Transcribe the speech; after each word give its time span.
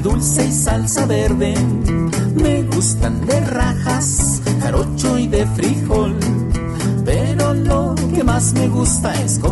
Dulce 0.00 0.46
y 0.46 0.52
salsa 0.52 1.06
verde. 1.06 1.54
Me 2.34 2.62
gustan 2.62 3.26
de 3.26 3.40
rajas, 3.40 4.42
jarocho 4.60 5.18
y 5.18 5.26
de 5.26 5.46
frijol. 5.46 6.16
Pero 7.04 7.54
lo 7.54 7.94
que 8.14 8.24
más 8.24 8.52
me 8.54 8.68
gusta 8.68 9.14
es 9.22 9.38
compartir 9.38 9.49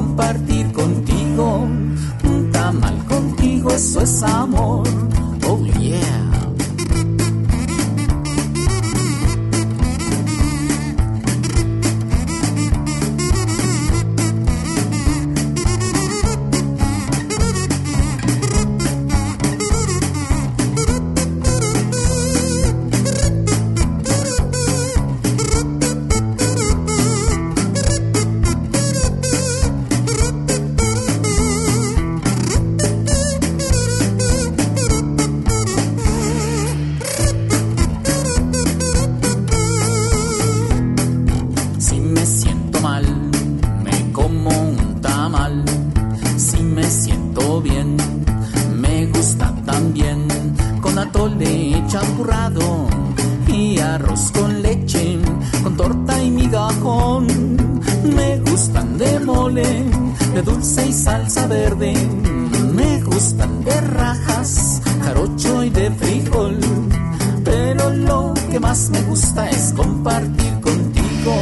gusta 69.19 69.51
es 69.51 69.73
compartir 69.77 70.61
contigo. 70.61 71.35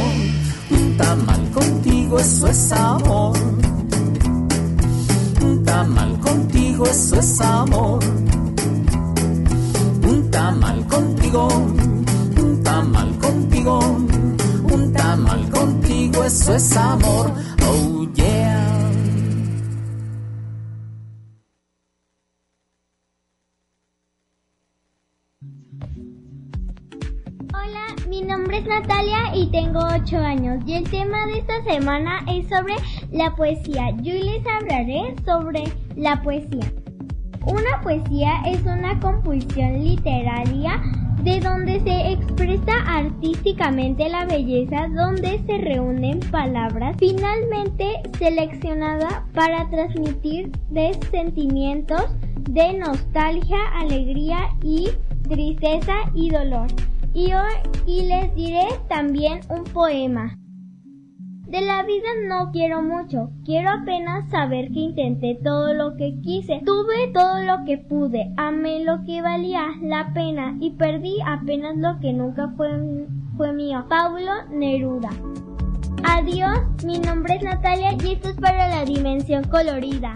Un 0.71 0.97
tamal 0.97 1.51
contigo, 1.51 2.17
eso 2.17 2.47
es 2.47 2.71
amor. 2.71 3.37
Un 5.41 5.63
tamal 5.63 6.19
contigo, 6.19 6.85
eso 6.85 7.19
es 7.19 7.39
amor. 7.39 7.99
Un 10.09 10.31
tamal 10.31 10.87
contigo, 10.87 11.47
un 12.43 12.63
tamal 12.63 13.17
contigo, 13.19 13.79
un 14.73 14.93
tamal 14.93 15.49
contigo, 15.51 16.23
eso 16.23 16.55
es 16.55 16.75
amor. 16.75 17.31
Oh 17.61 18.07
yeah. 18.15 18.66
Natalia 28.67 29.33
y 29.33 29.47
tengo 29.47 29.79
8 29.79 30.17
años 30.17 30.61
y 30.65 30.73
el 30.73 30.89
tema 30.89 31.25
de 31.27 31.39
esta 31.39 31.63
semana 31.63 32.19
es 32.27 32.49
sobre 32.49 32.75
la 33.11 33.33
poesía. 33.35 33.91
Yo 34.01 34.13
les 34.13 34.45
hablaré 34.45 35.15
sobre 35.25 35.63
la 35.95 36.21
poesía. 36.21 36.71
Una 37.45 37.81
poesía 37.81 38.41
es 38.45 38.61
una 38.63 38.99
composición 38.99 39.83
literaria 39.83 40.81
de 41.23 41.39
donde 41.39 41.79
se 41.79 42.11
expresa 42.11 42.73
artísticamente 42.87 44.09
la 44.09 44.25
belleza, 44.25 44.87
donde 44.89 45.41
se 45.45 45.57
reúnen 45.57 46.19
palabras 46.31 46.95
finalmente 46.99 48.01
seleccionadas 48.19 49.23
para 49.33 49.69
transmitir 49.69 50.51
de 50.69 50.93
sentimientos 51.09 52.03
de 52.49 52.73
nostalgia, 52.73 53.59
alegría 53.79 54.49
y 54.61 54.89
tristeza 55.27 55.95
y 56.13 56.29
dolor. 56.29 56.67
Y 57.17 57.31
y 57.87 58.03
les 58.03 58.35
diré 58.35 58.67
también 58.89 59.39
un 59.49 59.63
poema. 59.63 60.37
De 61.47 61.61
la 61.61 61.81
vida 61.81 62.09
no 62.27 62.51
quiero 62.51 62.83
mucho, 62.83 63.31
quiero 63.43 63.71
apenas 63.71 64.29
saber 64.29 64.71
que 64.71 64.81
intenté 64.81 65.39
todo 65.43 65.73
lo 65.73 65.95
que 65.95 66.19
quise, 66.21 66.61
tuve 66.63 67.07
todo 67.15 67.41
lo 67.41 67.65
que 67.65 67.79
pude, 67.79 68.31
amé 68.37 68.83
lo 68.83 69.03
que 69.03 69.23
valía 69.23 69.65
la 69.81 70.13
pena 70.13 70.57
y 70.59 70.75
perdí 70.75 71.17
apenas 71.25 71.75
lo 71.77 71.99
que 72.01 72.13
nunca 72.13 72.49
fue, 72.55 72.69
fue 73.35 73.51
mío. 73.51 73.83
Paulo 73.89 74.45
Neruda. 74.51 75.09
Adiós, 76.03 76.59
mi 76.85 76.99
nombre 76.99 77.37
es 77.37 77.41
Natalia 77.41 77.93
y 77.93 78.13
esto 78.13 78.29
es 78.29 78.35
para 78.35 78.67
la 78.67 78.85
dimensión 78.85 79.43
colorida. 79.45 80.13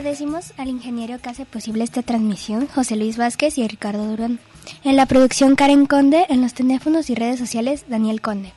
Agradecimos 0.00 0.54
al 0.56 0.68
ingeniero 0.68 1.18
que 1.18 1.28
hace 1.28 1.44
posible 1.44 1.84
esta 1.84 2.00
transmisión, 2.00 2.66
José 2.68 2.96
Luis 2.96 3.18
Vázquez 3.18 3.58
y 3.58 3.68
Ricardo 3.68 4.06
Durán. 4.06 4.40
En 4.82 4.96
la 4.96 5.04
producción 5.04 5.56
Karen 5.56 5.84
Conde, 5.84 6.24
en 6.30 6.40
los 6.40 6.54
teléfonos 6.54 7.10
y 7.10 7.14
redes 7.14 7.38
sociales 7.38 7.84
Daniel 7.86 8.22
Conde. 8.22 8.54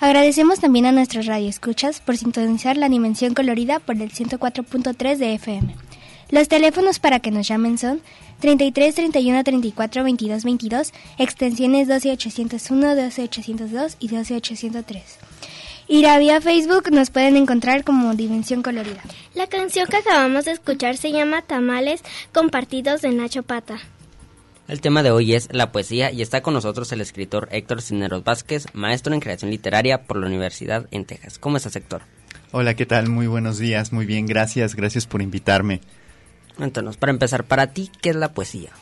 Agradecemos 0.00 0.60
también 0.60 0.86
a 0.86 0.92
nuestros 0.92 1.26
radioescuchas 1.26 2.00
por 2.00 2.16
sintonizar 2.16 2.78
la 2.78 2.88
dimensión 2.88 3.34
colorida 3.34 3.80
por 3.80 4.00
el 4.00 4.10
104.3 4.10 5.18
de 5.18 5.34
FM. 5.34 5.74
Los 6.30 6.48
teléfonos 6.48 7.00
para 7.00 7.20
que 7.20 7.32
nos 7.32 7.46
llamen 7.46 7.76
son 7.76 8.00
33 8.40 8.94
31 8.94 9.44
34 9.44 10.04
22 10.04 10.42
22, 10.42 10.92
extensiones 11.18 11.88
12801, 11.88 12.94
12802 12.94 13.96
y 14.00 14.08
12803. 14.08 15.02
Y 15.90 16.02
la 16.02 16.18
vía 16.18 16.42
Facebook 16.42 16.92
nos 16.92 17.08
pueden 17.08 17.34
encontrar 17.38 17.82
como 17.82 18.14
Dimensión 18.14 18.62
Colorida. 18.62 19.02
La 19.34 19.46
canción 19.46 19.86
que 19.88 19.96
acabamos 19.96 20.44
de 20.44 20.52
escuchar 20.52 20.98
se 20.98 21.12
llama 21.12 21.40
Tamales 21.40 22.02
compartidos 22.34 23.00
de 23.00 23.10
Nacho 23.10 23.42
Pata. 23.42 23.78
El 24.68 24.82
tema 24.82 25.02
de 25.02 25.10
hoy 25.10 25.32
es 25.32 25.48
la 25.50 25.72
poesía 25.72 26.12
y 26.12 26.20
está 26.20 26.42
con 26.42 26.52
nosotros 26.52 26.92
el 26.92 27.00
escritor 27.00 27.48
Héctor 27.52 27.80
Cineros 27.80 28.22
Vázquez, 28.22 28.66
maestro 28.74 29.14
en 29.14 29.20
creación 29.20 29.50
literaria 29.50 30.02
por 30.02 30.18
la 30.18 30.26
Universidad 30.26 30.86
en 30.90 31.06
Texas. 31.06 31.38
¿Cómo 31.38 31.56
estás, 31.56 31.74
Héctor? 31.74 32.02
Hola, 32.52 32.74
¿qué 32.74 32.84
tal? 32.84 33.08
Muy 33.08 33.26
buenos 33.26 33.56
días, 33.56 33.90
muy 33.90 34.04
bien, 34.04 34.26
gracias, 34.26 34.74
gracias 34.74 35.06
por 35.06 35.22
invitarme. 35.22 35.80
Entonces, 36.58 36.98
para 36.98 37.12
empezar, 37.12 37.44
para 37.44 37.68
ti, 37.68 37.90
¿qué 38.02 38.10
es 38.10 38.16
la 38.16 38.34
poesía? 38.34 38.72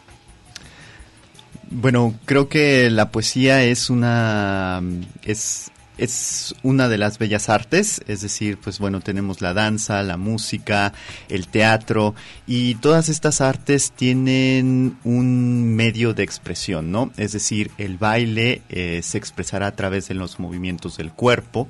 Bueno, 1.70 2.18
creo 2.24 2.48
que 2.48 2.90
la 2.90 3.12
poesía 3.12 3.62
es 3.62 3.90
una 3.90 4.82
es 5.22 5.70
es 5.98 6.54
una 6.62 6.88
de 6.88 6.98
las 6.98 7.18
bellas 7.18 7.48
artes, 7.48 8.02
es 8.06 8.20
decir, 8.20 8.58
pues 8.58 8.78
bueno, 8.78 9.00
tenemos 9.00 9.40
la 9.40 9.54
danza, 9.54 10.02
la 10.02 10.16
música, 10.16 10.92
el 11.28 11.48
teatro 11.48 12.14
y 12.46 12.76
todas 12.76 13.08
estas 13.08 13.40
artes 13.40 13.92
tienen 13.92 14.96
un 15.04 15.74
medio 15.74 16.14
de 16.14 16.22
expresión, 16.22 16.90
¿no? 16.90 17.12
Es 17.16 17.32
decir, 17.32 17.70
el 17.78 17.98
baile 17.98 18.62
eh, 18.68 19.00
se 19.02 19.18
expresará 19.18 19.68
a 19.68 19.76
través 19.76 20.08
de 20.08 20.14
los 20.14 20.38
movimientos 20.38 20.96
del 20.96 21.12
cuerpo. 21.12 21.68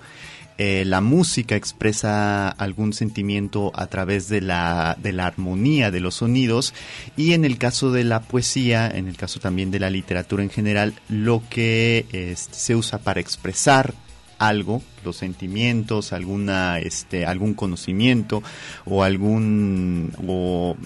Eh, 0.59 0.85
la 0.87 1.03
música 1.03 1.55
expresa 1.55 2.49
algún 2.49 2.95
sentimiento 2.95 3.73
a 3.75 3.89
través 3.89 4.29
de 4.29 4.41
la, 4.41 4.97
de 5.03 5.13
la 5.13 5.27
armonía 5.27 5.91
de 5.91 6.01
los 6.01 6.15
sonidos 6.15 6.73
y 7.15 7.35
en 7.35 7.45
el 7.45 7.59
caso 7.59 7.93
de 7.93 8.05
la 8.05 8.23
poesía, 8.23 8.89
en 8.89 9.07
el 9.07 9.19
caso 9.19 9.39
también 9.39 9.71
de 9.71 9.81
la 9.81 9.91
literatura 9.91 10.43
en 10.43 10.49
general, 10.49 10.95
lo 11.11 11.43
que 11.51 12.07
este, 12.13 12.55
se 12.55 12.75
usa 12.75 12.99
para 12.99 13.21
expresar 13.21 13.93
algo, 14.39 14.83
los 15.05 15.17
sentimientos, 15.17 16.13
alguna, 16.13 16.79
este, 16.79 17.27
algún 17.27 17.55
conocimiento 17.55 18.43
o 18.85 19.03
algún 19.03 20.13
o, 20.27 20.77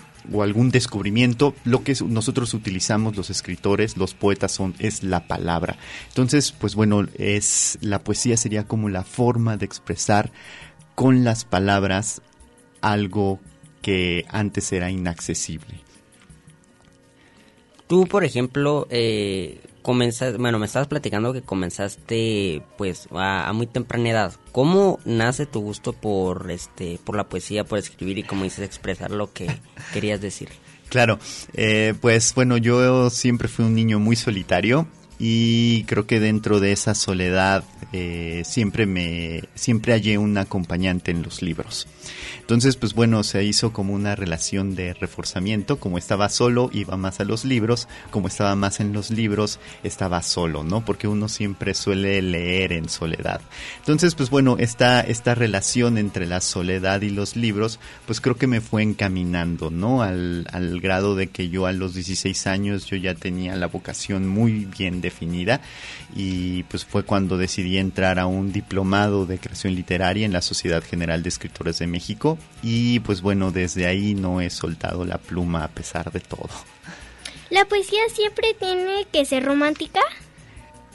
algún 0.43 0.71
descubrimiento, 0.71 1.55
lo 1.65 1.83
que 1.83 1.97
nosotros 2.07 2.55
utilizamos 2.55 3.17
los 3.17 3.31
escritores, 3.31 3.97
los 3.97 4.15
poetas 4.15 4.53
son 4.53 4.75
es 4.79 5.03
la 5.03 5.27
palabra. 5.27 5.77
Entonces, 6.09 6.53
pues 6.53 6.77
bueno, 6.77 7.07
es 7.19 7.79
la 7.81 8.05
poesía 8.05 8.37
sería 8.37 8.65
como 8.65 8.89
la 8.89 9.03
forma 9.03 9.57
de 9.57 9.67
expresar 9.67 10.31
con 10.95 11.25
las 11.25 11.45
palabras 11.45 12.23
algo 12.81 13.41
que 13.83 14.25
antes 14.29 14.73
era 14.73 14.91
inaccesible. 14.91 15.81
Tú, 17.89 18.07
por 18.07 18.23
ejemplo, 18.23 18.87
eh, 18.91 19.61
comenzaste, 19.83 20.39
bueno, 20.39 20.59
me 20.59 20.67
estabas 20.67 20.89
platicando 20.89 21.33
que 21.33 21.43
comenzaste 21.43 22.63
pues 22.77 23.09
a, 23.13 23.53
muy 23.53 23.67
temprana 23.67 24.11
edad. 24.11 24.33
¿Cómo 24.53 24.99
nace 25.05 25.47
tu 25.47 25.61
gusto 25.61 25.93
por 25.93 26.51
este 26.51 26.99
por 27.05 27.17
la 27.17 27.29
poesía, 27.29 27.65
por 27.65 27.79
escribir 27.79 28.19
y 28.19 28.23
como 28.23 28.45
dices 28.45 28.65
expresar 28.65 29.11
lo 29.11 29.33
que 29.33 29.49
querías 29.93 30.21
decir? 30.21 30.49
Claro, 30.91 31.21
eh, 31.55 31.95
pues 32.01 32.35
bueno, 32.35 32.57
yo 32.57 33.11
siempre 33.11 33.47
fui 33.47 33.65
un 33.65 33.77
niño 33.77 34.01
muy 34.01 34.17
solitario 34.17 34.89
y 35.23 35.85
creo 35.85 36.07
que 36.07 36.19
dentro 36.19 36.61
de 36.61 36.73
esa 36.73 36.95
soledad 36.95 37.63
eh, 37.93 38.41
siempre 38.47 38.87
me 38.87 39.45
siempre 39.55 39.93
hallé 39.93 40.17
un 40.17 40.39
acompañante 40.39 41.11
en 41.11 41.23
los 41.23 41.43
libros. 41.43 41.87
Entonces, 42.41 42.77
pues 42.77 42.95
bueno, 42.95 43.23
se 43.23 43.45
hizo 43.45 43.73
como 43.73 43.93
una 43.95 44.17
relación 44.17 44.75
de 44.75 44.95
reforzamiento, 44.95 45.79
como 45.79 45.99
estaba 45.99 46.29
solo, 46.31 46.71
iba 46.73 46.97
más 46.97 47.21
a 47.21 47.25
los 47.25 47.45
libros, 47.45 47.87
como 48.11 48.29
estaba 48.29 48.57
más 48.57 48.81
en 48.81 48.93
los 48.93 49.11
libros, 49.11 49.61
estaba 49.85 50.23
solo, 50.23 50.65
¿no? 50.65 50.85
Porque 50.85 51.07
uno 51.07 51.29
siempre 51.29 51.75
suele 51.75 52.21
leer 52.23 52.73
en 52.73 52.89
soledad. 52.89 53.41
Entonces, 53.79 54.15
pues 54.15 54.31
bueno, 54.31 54.57
esta, 54.59 55.01
esta 55.01 55.35
relación 55.35 55.99
entre 55.99 56.27
la 56.27 56.41
soledad 56.41 57.03
y 57.03 57.11
los 57.11 57.37
libros, 57.37 57.79
pues 58.07 58.21
creo 58.21 58.37
que 58.37 58.47
me 58.47 58.61
fue 58.61 58.83
encaminando, 58.83 59.71
¿no? 59.71 60.03
Al, 60.03 60.47
al 60.51 60.81
grado 60.81 61.15
de 61.15 61.29
que 61.29 61.51
yo 61.51 61.67
a 61.67 61.73
los 61.73 61.95
16 61.95 62.47
años 62.47 62.87
yo 62.87 62.97
ya 62.97 63.15
tenía 63.15 63.55
la 63.55 63.67
vocación 63.67 64.27
muy 64.27 64.65
bien 64.65 65.01
definida 65.11 65.61
y 66.15 66.63
pues 66.65 66.85
fue 66.85 67.03
cuando 67.03 67.37
decidí 67.37 67.79
entrar 67.79 68.19
a 68.19 68.27
un 68.27 68.53
diplomado 68.53 69.27
de 69.27 69.39
creación 69.39 69.75
literaria 69.75 70.25
en 70.25 70.33
la 70.33 70.41
Sociedad 70.41 70.83
General 70.83 71.23
de 71.23 71.29
Escritores 71.29 71.79
de 71.79 71.87
México 71.87 72.39
y 72.63 73.01
pues 73.01 73.21
bueno, 73.21 73.51
desde 73.51 73.87
ahí 73.87 74.15
no 74.15 74.41
he 74.41 74.49
soltado 74.51 75.05
la 75.05 75.19
pluma 75.19 75.65
a 75.65 75.69
pesar 75.69 76.11
de 76.13 76.21
todo. 76.21 76.51
¿La 77.51 77.65
poesía 77.65 78.01
siempre 78.15 78.55
tiene 78.59 79.07
que 79.13 79.25
ser 79.25 79.45
romántica? 79.45 80.01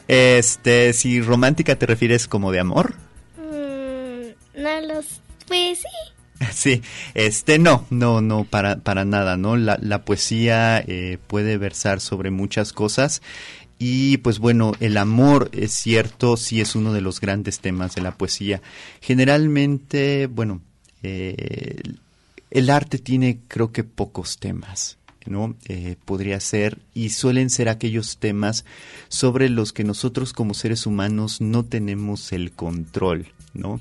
Este, 0.07 0.93
si 0.93 1.21
romántica 1.21 1.75
te 1.75 1.85
refieres 1.85 2.27
como 2.27 2.51
de 2.51 2.59
amor. 2.59 2.95
Mm, 3.37 4.61
no 4.61 4.81
los, 4.81 5.21
pues 5.47 5.79
sí. 5.79 6.13
Sí, 6.51 6.81
este 7.13 7.59
no, 7.59 7.85
no, 7.89 8.21
no, 8.21 8.43
para, 8.43 8.77
para 8.77 9.05
nada, 9.05 9.37
¿no? 9.37 9.57
La, 9.57 9.77
la 9.81 10.03
poesía 10.03 10.79
eh, 10.79 11.17
puede 11.27 11.57
versar 11.57 12.01
sobre 12.01 12.31
muchas 12.31 12.73
cosas 12.73 13.21
y 13.77 14.17
pues 14.17 14.39
bueno, 14.39 14.73
el 14.79 14.97
amor 14.97 15.49
es 15.51 15.73
cierto, 15.73 16.37
sí 16.37 16.61
es 16.61 16.75
uno 16.75 16.93
de 16.93 17.01
los 17.01 17.19
grandes 17.19 17.59
temas 17.59 17.95
de 17.95 18.01
la 18.01 18.17
poesía. 18.17 18.61
Generalmente, 19.01 20.27
bueno, 20.27 20.61
eh, 21.03 21.81
el 22.51 22.69
arte 22.69 22.97
tiene 22.97 23.39
creo 23.47 23.71
que 23.71 23.83
pocos 23.83 24.37
temas. 24.37 24.97
¿no? 25.25 25.55
Eh, 25.67 25.95
podría 26.05 26.39
ser, 26.39 26.77
y 26.93 27.09
suelen 27.09 27.49
ser 27.49 27.67
aquellos 27.69 28.17
temas 28.17 28.63
sobre 29.07 29.49
los 29.49 29.73
que 29.73 29.83
nosotros 29.83 30.33
como 30.33 30.53
seres 30.53 30.85
humanos 30.85 31.41
no 31.41 31.65
tenemos 31.65 32.31
el 32.31 32.51
control, 32.51 33.27
¿no? 33.53 33.79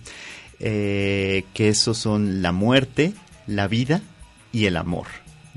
Eh, 0.61 1.45
que 1.53 1.69
esos 1.69 1.99
son 1.99 2.41
la 2.41 2.53
muerte, 2.53 3.13
la 3.47 3.69
vida 3.69 4.01
y 4.53 4.67
el 4.67 4.79
amor. 4.79 5.07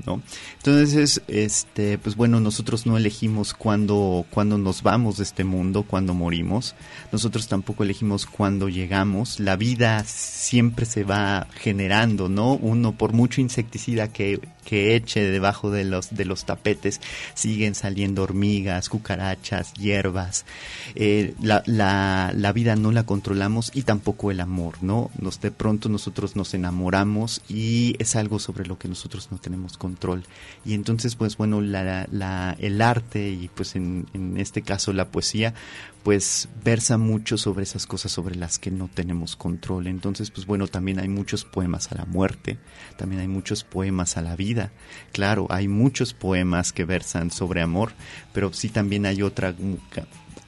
¿No? 0.06 0.22
Entonces, 0.56 1.22
este, 1.28 1.98
pues 1.98 2.16
bueno, 2.16 2.40
nosotros 2.40 2.86
no 2.86 2.96
elegimos 2.96 3.54
cuándo, 3.54 4.24
cuándo 4.30 4.58
nos 4.58 4.82
vamos 4.82 5.18
de 5.18 5.24
este 5.24 5.44
mundo, 5.44 5.82
cuándo 5.82 6.14
morimos. 6.14 6.74
Nosotros 7.12 7.48
tampoco 7.48 7.84
elegimos 7.84 8.26
cuándo 8.26 8.68
llegamos. 8.68 9.40
La 9.40 9.56
vida 9.56 10.04
siempre 10.04 10.86
se 10.86 11.04
va 11.04 11.46
generando, 11.54 12.28
¿no? 12.28 12.54
Uno, 12.54 12.92
por 12.92 13.12
mucho 13.12 13.40
insecticida 13.40 14.12
que, 14.12 14.40
que 14.68 14.94
eche 14.96 15.22
debajo 15.22 15.70
de 15.70 15.84
los, 15.84 16.14
de 16.14 16.26
los 16.26 16.44
tapetes, 16.44 17.00
siguen 17.32 17.74
saliendo 17.74 18.22
hormigas, 18.22 18.90
cucarachas, 18.90 19.72
hierbas. 19.72 20.44
Eh, 20.94 21.34
la, 21.40 21.62
la, 21.64 22.34
la 22.36 22.52
vida 22.52 22.76
no 22.76 22.92
la 22.92 23.04
controlamos 23.04 23.70
y 23.72 23.84
tampoco 23.84 24.30
el 24.30 24.40
amor, 24.40 24.74
¿no? 24.82 25.10
Nos, 25.18 25.40
de 25.40 25.52
pronto 25.52 25.88
nosotros 25.88 26.36
nos 26.36 26.52
enamoramos 26.52 27.40
y 27.48 27.96
es 27.98 28.14
algo 28.14 28.38
sobre 28.38 28.66
lo 28.66 28.78
que 28.78 28.88
nosotros 28.88 29.28
no 29.30 29.38
tenemos 29.38 29.78
control. 29.78 30.24
Y 30.66 30.74
entonces, 30.74 31.16
pues 31.16 31.38
bueno, 31.38 31.62
la, 31.62 32.06
la, 32.10 32.54
el 32.58 32.82
arte 32.82 33.30
y 33.30 33.48
pues 33.48 33.74
en, 33.74 34.06
en 34.12 34.36
este 34.36 34.60
caso 34.60 34.92
la 34.92 35.08
poesía, 35.08 35.54
pues 36.02 36.48
versa 36.64 36.96
mucho 36.96 37.36
sobre 37.36 37.64
esas 37.64 37.86
cosas 37.86 38.12
sobre 38.12 38.34
las 38.34 38.58
que 38.58 38.70
no 38.70 38.88
tenemos 38.92 39.36
control. 39.36 39.86
Entonces, 39.88 40.30
pues 40.30 40.46
bueno, 40.46 40.66
también 40.66 40.98
hay 40.98 41.08
muchos 41.08 41.44
poemas 41.44 41.92
a 41.92 41.96
la 41.96 42.04
muerte, 42.04 42.58
también 42.96 43.20
hay 43.20 43.28
muchos 43.28 43.64
poemas 43.64 44.16
a 44.16 44.22
la 44.22 44.36
vida. 44.36 44.57
Claro, 45.12 45.46
hay 45.50 45.68
muchos 45.68 46.14
poemas 46.14 46.72
que 46.72 46.84
versan 46.84 47.30
sobre 47.30 47.62
amor, 47.62 47.92
pero 48.32 48.52
sí 48.52 48.68
también 48.68 49.06
hay 49.06 49.22
otra 49.22 49.54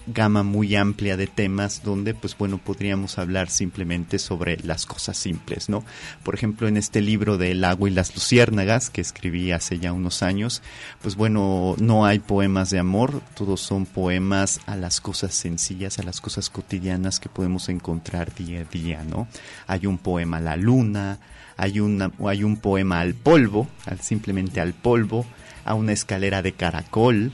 gama 0.07 0.43
muy 0.43 0.75
amplia 0.77 1.17
de 1.17 1.27
temas 1.27 1.83
donde 1.83 2.15
pues 2.15 2.37
bueno 2.37 2.59
podríamos 2.59 3.19
hablar 3.19 3.51
simplemente 3.51 4.19
sobre 4.19 4.57
las 4.59 4.87
cosas 4.87 5.17
simples 5.17 5.69
no 5.69 5.85
por 6.23 6.35
ejemplo 6.35 6.69
en 6.69 6.77
este 6.77 7.01
libro 7.01 7.37
de 7.37 7.53
El 7.53 7.65
agua 7.65 7.89
y 7.89 7.93
las 7.93 8.15
luciérnagas 8.15 8.91
que 8.91 9.01
escribí 9.01 9.53
hace 9.53 9.79
ya 9.79 9.93
unos 9.93 10.23
años 10.23 10.63
pues 11.03 11.17
bueno 11.17 11.77
no 11.79 12.07
hay 12.07 12.19
poemas 12.19 12.71
de 12.71 12.79
amor 12.79 13.23
todos 13.35 13.61
son 13.61 13.87
poemas 13.87 14.61
a 14.67 14.77
las 14.77 15.01
cosas 15.01 15.35
sencillas 15.35 15.99
a 15.99 16.03
las 16.03 16.21
cosas 16.21 16.51
cotidianas 16.51 17.21
que 17.21 17.29
podemos 17.29 17.69
encontrar 17.69 18.35
día 18.35 18.61
a 18.61 18.65
día 18.65 19.05
no 19.05 19.29
hay 19.67 19.87
un 19.87 19.99
poema 19.99 20.41
la 20.41 20.57
luna 20.57 21.21
hay 21.61 21.81
una 21.81 22.11
hay 22.27 22.43
un 22.43 22.57
poema 22.57 23.01
al 23.01 23.15
polvo 23.15 23.69
al 23.87 24.01
simplemente 24.01 24.61
al 24.61 24.73
polvo 24.73 25.27
a 25.65 25.75
una 25.75 25.93
escalera 25.93 26.43
de 26.43 26.53
caracol 26.53 27.33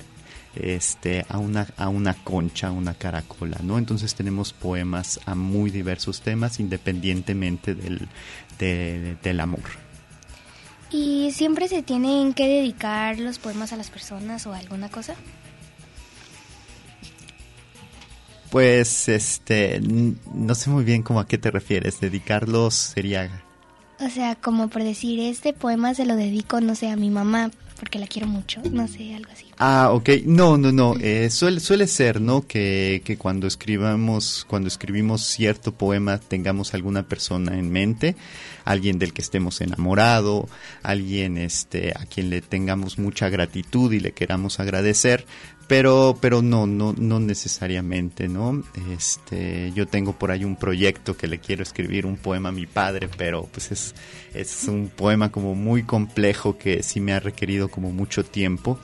este, 0.56 1.25
a, 1.28 1.38
una, 1.38 1.66
a 1.76 1.88
una 1.88 2.14
concha, 2.14 2.68
a 2.68 2.73
una 2.73 2.95
caracola, 2.95 3.59
¿no? 3.62 3.78
Entonces 3.78 4.14
tenemos 4.14 4.52
poemas 4.52 5.21
a 5.26 5.35
muy 5.35 5.71
diversos 5.71 6.23
temas 6.23 6.61
independientemente 6.61 7.75
del, 7.75 8.09
del 8.59 9.40
amor. 9.40 9.61
¿Y 10.90 11.30
siempre 11.33 11.68
se 11.68 11.83
tienen 11.83 12.33
que 12.33 12.47
dedicar 12.47 13.18
los 13.18 13.38
poemas 13.38 13.73
a 13.73 13.76
las 13.76 13.90
personas 13.90 14.47
o 14.47 14.52
a 14.52 14.59
alguna 14.59 14.88
cosa? 14.88 15.14
Pues, 18.50 19.09
este, 19.09 19.80
no 19.80 20.54
sé 20.54 20.71
muy 20.71 20.85
bien 20.85 21.02
cómo 21.02 21.21
a 21.21 21.26
qué 21.26 21.37
te 21.37 21.50
refieres. 21.50 22.00
Dedicarlos 22.00 22.75
sería... 22.75 23.42
O 23.99 24.11
sea, 24.11 24.35
como 24.35 24.69
por 24.69 24.83
decir, 24.83 25.21
este 25.21 25.53
poema 25.53 25.95
se 25.95 26.05
lo 26.05 26.17
dedico, 26.17 26.61
no 26.61 26.75
sé, 26.75 26.91
a 26.91 26.97
mi 26.97 27.11
mamá, 27.11 27.50
porque 27.78 27.99
la 27.99 28.06
quiero 28.06 28.26
mucho, 28.26 28.61
no 28.71 28.88
sé, 28.88 29.14
algo 29.14 29.30
así. 29.33 29.47
Ah, 29.59 29.90
ok. 29.92 30.09
No, 30.25 30.56
no, 30.56 30.73
no. 30.73 30.95
Eh, 31.00 31.30
suele, 31.30 31.61
suele 31.61 31.87
ser, 31.87 32.21
¿no? 32.21 32.47
Que, 32.47 33.02
que 33.04 33.16
cuando 33.16 33.47
escribamos, 33.47 34.45
cuando 34.49 34.68
escribimos 34.68 35.23
cierto 35.23 35.73
poema 35.73 36.18
tengamos 36.18 36.75
alguna 36.75 37.06
persona 37.09 37.59
en 37.59 37.71
mente, 37.71 38.16
alguien 38.64 38.99
del 38.99 39.12
que 39.12 39.23
estemos 39.23 39.61
enamorado, 39.61 40.49
alguien 40.83 41.38
este, 41.38 41.92
a 41.92 42.06
quien 42.06 42.30
le 42.30 42.40
tengamos 42.40 42.99
mucha 42.99 43.28
gratitud 43.28 43.92
y 43.92 44.00
le 44.00 44.12
queramos 44.12 44.61
agradecer, 44.61 45.26
pero 45.66 46.16
pero 46.21 46.42
no 46.42 46.66
no 46.66 46.95
no 46.97 47.21
necesariamente 47.21 48.28
no 48.28 48.62
este 48.92 49.73
yo 49.75 49.87
tengo 49.87 50.12
por 50.12 50.30
ahí 50.30 50.45
un 50.45 50.56
proyecto 50.56 51.16
que 51.16 51.26
le 51.26 51.38
quiero 51.38 51.62
escribir 51.62 52.06
un 52.06 52.16
poema 52.16 52.50
a 52.50 52.52
mi 52.52 52.66
padre 52.66 53.09
pero 53.16 53.49
pues 53.52 53.73
es 53.73 53.95
es 54.40 54.69
un 54.69 54.88
poema 54.88 55.31
como 55.31 55.55
muy 55.55 55.83
complejo 55.83 56.59
que 56.59 56.83
sí 56.83 57.00
me 57.00 57.12
ha 57.12 57.21
requerido 57.21 57.69
como 57.69 57.90
mucho 57.90 58.25
tiempo 58.25 58.78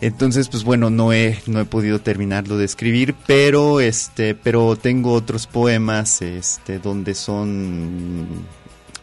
entonces 0.00 0.48
pues 0.48 0.64
bueno 0.64 0.90
no 0.90 1.12
he 1.12 1.38
no 1.46 1.60
he 1.60 1.64
podido 1.64 2.00
terminarlo 2.00 2.56
de 2.56 2.64
escribir 2.64 3.14
pero 3.26 3.80
este 3.80 4.34
pero 4.34 4.76
tengo 4.76 5.12
otros 5.12 5.46
poemas 5.46 6.22
este 6.22 6.78
donde 6.78 7.14
son 7.14 8.26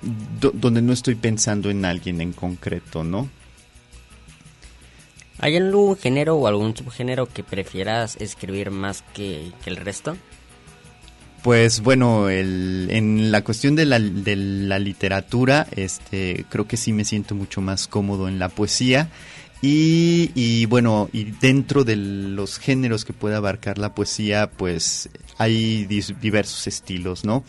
donde 0.01 0.81
no 0.81 0.93
estoy 0.93 1.15
pensando 1.15 1.70
en 1.70 1.86
alguien 1.86 2.22
en 2.22 2.34
concreto 2.34 3.03
no 3.03 3.29
¿Hay 5.41 5.58
algún 5.58 5.98
género 5.98 6.36
o 6.36 6.46
algún 6.46 6.77
subgénero 6.77 7.25
que 7.25 7.43
prefieras 7.43 8.15
escribir 8.17 8.70
más 8.70 9.01
que, 9.15 9.51
el 9.65 9.75
resto? 9.75 10.15
Pues 11.43 11.81
bueno, 11.81 12.29
el, 12.29 12.88
en 12.91 13.31
la 13.31 13.43
cuestión 13.43 13.75
de 13.75 13.86
la, 13.86 13.98
literatura, 13.98 15.67
este, 15.75 16.45
creo 16.50 16.67
que 16.67 16.77
sí 16.77 16.93
me 16.93 17.03
siento 17.03 17.33
mucho 17.33 17.62
más 17.62 17.88
cómodo 17.88 18.27
en 18.27 18.38
la 18.38 18.50
poesía. 18.50 19.10
Y, 19.63 20.31
y, 20.36 20.65
bueno, 20.65 21.10
y 21.13 21.25
dentro 21.25 21.83
de 21.83 21.95
los 21.95 22.60
géneros 22.60 23.05
que 23.05 23.13
puede 23.13 23.36
abarcar 23.36 23.77
la 23.77 23.93
poesía, 23.95 24.50
pues 24.50 25.10
hay 25.38 25.86
diversos 25.86 26.67
estilos, 26.67 27.25
¿no? 27.25 27.43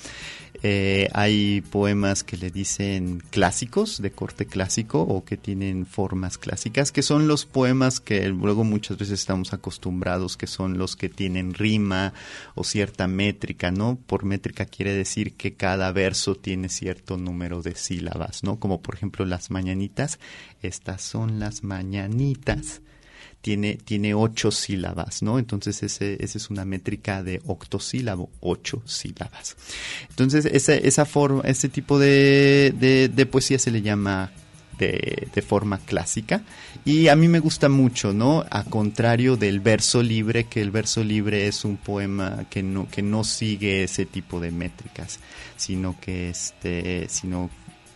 Eh, 0.65 1.09
hay 1.13 1.61
poemas 1.61 2.23
que 2.23 2.37
le 2.37 2.51
dicen 2.51 3.23
clásicos, 3.31 4.01
de 4.01 4.13
corte 4.13 4.47
clásico, 4.47 5.01
o 5.03 5.25
que 5.25 5.37
tienen 5.37 5.87
formas 5.87 6.39
clásicas, 6.39 6.93
que 6.93 7.03
son 7.03 7.27
los 7.27 7.47
poemas 7.47 7.99
que 7.99 8.29
luego 8.29 8.63
muchas 8.63 8.97
veces 8.97 9.21
estamos 9.21 9.53
acostumbrados, 9.53 10.37
que 10.37 10.47
son 10.47 10.79
los 10.79 10.95
que 10.95 11.09
tienen 11.09 11.55
rima 11.55 12.15
o 12.55 12.63
cierta 12.63 13.09
métrica, 13.09 13.73
¿no? 13.73 13.99
Por 14.07 14.25
métrica 14.25 14.65
quiere 14.67 14.95
decir 14.95 15.35
que 15.35 15.55
cada 15.55 15.91
verso 15.91 16.37
tiene 16.37 16.69
cierto 16.69 17.17
número 17.17 17.63
de 17.63 17.75
sílabas, 17.75 18.45
¿no? 18.45 18.61
Como 18.61 18.83
por 18.83 18.95
ejemplo 18.95 19.25
las 19.25 19.51
mañanitas, 19.51 20.21
estas 20.63 21.03
son 21.03 21.41
las 21.41 21.65
mañanitas 21.65 22.83
tiene, 23.43 23.75
tiene 23.75 24.15
ocho 24.15 24.51
sílabas, 24.51 25.23
¿no? 25.23 25.39
Entonces 25.39 25.83
ese, 25.83 26.17
es 26.21 26.49
una 26.49 26.65
métrica 26.65 27.23
de 27.23 27.43
octosílabo, 27.47 28.31
ocho 28.41 28.83
sílabas. 28.87 29.57
Entonces 30.09 30.47
esa, 30.47 30.75
esa 30.75 31.05
forma, 31.05 31.43
ese 31.43 31.69
tipo 31.69 31.99
de, 31.99 32.73
de, 33.13 33.27
poesía 33.27 33.59
se 33.59 33.71
le 33.71 33.83
llama 33.83 34.31
de, 34.79 35.29
de, 35.35 35.43
forma 35.43 35.79
clásica 35.79 36.43
y 36.85 37.09
a 37.09 37.17
mí 37.17 37.29
me 37.29 37.41
gusta 37.41 37.69
mucho, 37.69 38.13
¿no? 38.13 38.45
A 38.51 38.65
contrario 38.65 39.37
del 39.37 39.61
verso 39.61 40.03
libre, 40.03 40.45
que 40.45 40.63
el 40.63 40.71
verso 40.71 41.03
libre 41.03 41.47
es 41.47 41.65
un 41.65 41.77
poema 41.77 42.47
que 42.49 42.63
no, 42.63 42.89
que 42.89 43.03
no 43.03 43.25
sigue 43.25 43.83
ese 43.83 44.07
tipo 44.07 44.41
de 44.41 44.53
métricas, 44.53 45.19
sino 45.57 45.97
que 46.01 46.31
este, 46.31 47.07
sino 47.09 47.51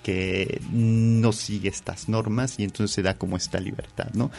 que 0.06 0.60
no 0.70 1.32
sigue 1.32 1.68
estas 1.68 2.08
normas 2.08 2.60
y 2.60 2.62
entonces 2.62 2.94
se 2.94 3.02
da 3.02 3.14
como 3.14 3.36
esta 3.36 3.58
libertad, 3.58 4.06
¿no? 4.14 4.30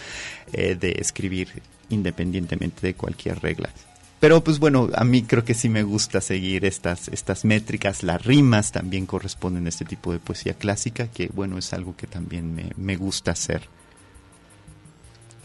Eh, 0.53 0.77
de 0.79 0.93
escribir 0.93 1.49
independientemente 1.89 2.87
de 2.87 2.93
cualquier 2.93 3.41
regla. 3.41 3.69
Pero 4.21 4.41
pues 4.41 4.59
bueno, 4.59 4.87
a 4.95 5.03
mí 5.03 5.23
creo 5.23 5.43
que 5.43 5.53
sí 5.53 5.67
me 5.67 5.83
gusta 5.83 6.21
seguir 6.21 6.63
estas, 6.63 7.09
estas 7.09 7.43
métricas, 7.43 8.01
las 8.01 8.25
rimas 8.25 8.71
también 8.71 9.05
corresponden 9.05 9.65
a 9.65 9.69
este 9.69 9.83
tipo 9.83 10.13
de 10.13 10.19
poesía 10.19 10.53
clásica, 10.53 11.07
que 11.07 11.27
bueno, 11.33 11.57
es 11.57 11.73
algo 11.73 11.97
que 11.97 12.07
también 12.07 12.55
me, 12.55 12.71
me 12.77 12.95
gusta 12.95 13.31
hacer. 13.31 13.63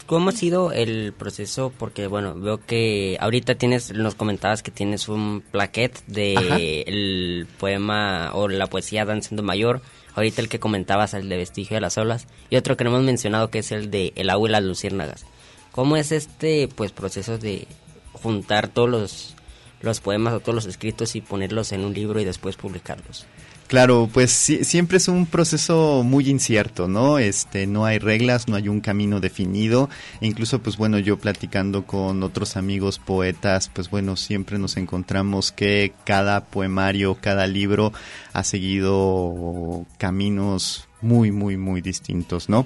¿Cómo 0.05 0.29
ha 0.29 0.31
sido 0.31 0.71
el 0.71 1.11
proceso? 1.11 1.73
Porque 1.77 2.07
bueno, 2.07 2.33
veo 2.33 2.65
que 2.65 3.17
ahorita 3.19 3.55
tienes, 3.55 3.91
nos 3.91 4.15
comentabas 4.15 4.63
que 4.63 4.71
tienes 4.71 5.09
un 5.09 5.43
plaquet 5.51 6.01
de 6.07 6.83
el 6.87 7.45
poema 7.59 8.31
o 8.33 8.47
la 8.47 8.67
poesía 8.67 9.03
Danzando 9.03 9.43
Mayor 9.43 9.81
Ahorita 10.15 10.41
el 10.41 10.49
que 10.49 10.59
comentabas, 10.59 11.13
el 11.13 11.29
de 11.29 11.37
Vestigio 11.37 11.75
de 11.75 11.81
las 11.81 11.97
Olas. 11.97 12.27
Y 12.49 12.57
otro 12.57 12.77
que 12.77 12.83
no 12.83 12.91
hemos 12.91 13.03
mencionado 13.03 13.49
que 13.49 13.59
es 13.59 13.71
el 13.71 13.89
de 13.89 14.13
El 14.15 14.29
agua 14.29 14.49
y 14.49 14.51
las 14.51 14.63
luciérnagas. 14.63 15.25
¿Cómo 15.71 15.97
es 15.97 16.11
este 16.11 16.67
pues 16.67 16.91
proceso 16.91 17.37
de 17.37 17.67
juntar 18.11 18.67
todos 18.67 18.89
los, 18.89 19.35
los 19.81 20.01
poemas 20.01 20.33
o 20.33 20.39
todos 20.39 20.55
los 20.55 20.65
escritos 20.65 21.15
y 21.15 21.21
ponerlos 21.21 21.71
en 21.71 21.83
un 21.83 21.93
libro 21.93 22.19
y 22.19 22.25
después 22.25 22.57
publicarlos? 22.57 23.25
Claro, 23.67 24.07
pues 24.13 24.31
siempre 24.31 24.97
es 24.97 25.07
un 25.07 25.25
proceso 25.25 26.03
muy 26.03 26.29
incierto, 26.29 26.87
¿no? 26.87 27.17
Este, 27.17 27.65
no 27.65 27.85
hay 27.85 27.97
reglas, 27.97 28.47
no 28.47 28.55
hay 28.55 28.67
un 28.67 28.81
camino 28.81 29.19
definido. 29.19 29.89
E 30.21 30.27
incluso, 30.27 30.59
pues 30.59 30.77
bueno, 30.77 30.99
yo 30.99 31.17
platicando 31.17 31.87
con 31.87 32.21
otros 32.21 32.55
amigos 32.55 32.99
poetas, 32.99 33.69
pues 33.73 33.89
bueno, 33.89 34.15
siempre 34.15 34.59
nos 34.59 34.77
encontramos 34.77 35.51
que 35.51 35.93
cada 36.05 36.45
poemario, 36.45 37.17
cada 37.19 37.47
libro 37.47 37.93
ha 38.33 38.43
seguido 38.43 39.85
caminos 39.97 40.87
muy, 41.03 41.31
muy, 41.31 41.57
muy 41.57 41.81
distintos, 41.81 42.49
¿no? 42.49 42.65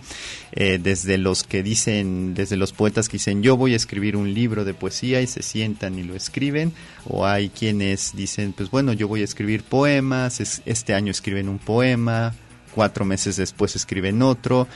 Eh, 0.51 0.79
desde 0.82 1.17
los 1.17 1.44
que 1.44 1.63
dicen, 1.63 2.34
desde 2.34 2.58
los 2.58 2.72
poetas 2.72 3.10
que 3.10 3.13
dicen 3.13 3.44
yo 3.44 3.58
voy 3.58 3.74
a 3.74 3.75
escribir 3.75 4.15
un 4.15 4.34
libro 4.34 4.65
de 4.65 4.74
poesía 4.74 5.22
y 5.22 5.27
se 5.27 5.44
sientan 5.44 5.98
y 5.98 6.03
lo 6.03 6.15
escriben, 6.15 6.74
o 7.06 7.25
hay 7.25 7.50
quienes 7.50 8.15
dicen, 8.15 8.53
pues 8.53 8.70
bueno, 8.70 8.94
yo 8.94 9.08
voy 9.08 9.22
a 9.22 9.25
escribir 9.25 9.63
poemas, 9.63 10.62
este 10.65 10.94
año 10.94 11.12
escriben 11.12 11.50
un 11.50 11.60
poema, 11.60 12.34
cuatro 12.74 13.06
meses 13.06 13.38
después 13.38 13.75
escriben 13.75 14.22
otro, 14.22 14.67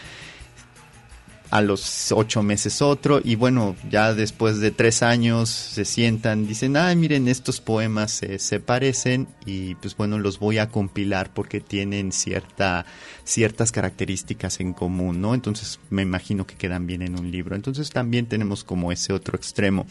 a 1.51 1.61
los 1.61 2.11
ocho 2.13 2.41
meses 2.43 2.81
otro 2.81 3.21
y 3.23 3.35
bueno, 3.35 3.75
ya 3.89 4.13
después 4.13 4.59
de 4.59 4.71
tres 4.71 5.03
años 5.03 5.49
se 5.49 5.83
sientan, 5.85 6.47
dicen, 6.47 6.77
ay 6.77 6.95
miren, 6.95 7.27
estos 7.27 7.59
poemas 7.59 8.11
se, 8.11 8.39
se 8.39 8.59
parecen 8.59 9.27
y 9.45 9.75
pues 9.75 9.95
bueno, 9.97 10.17
los 10.17 10.39
voy 10.39 10.57
a 10.57 10.69
compilar 10.69 11.33
porque 11.33 11.59
tienen 11.59 12.13
cierta, 12.13 12.85
ciertas 13.25 13.71
características 13.71 14.61
en 14.61 14.73
común, 14.73 15.21
¿no? 15.21 15.33
Entonces 15.33 15.79
me 15.89 16.01
imagino 16.01 16.47
que 16.47 16.55
quedan 16.55 16.87
bien 16.87 17.01
en 17.01 17.19
un 17.19 17.29
libro. 17.29 17.55
Entonces 17.55 17.89
también 17.89 18.27
tenemos 18.27 18.63
como 18.63 18.91
ese 18.91 19.11
otro 19.13 19.35
extremo. 19.35 19.85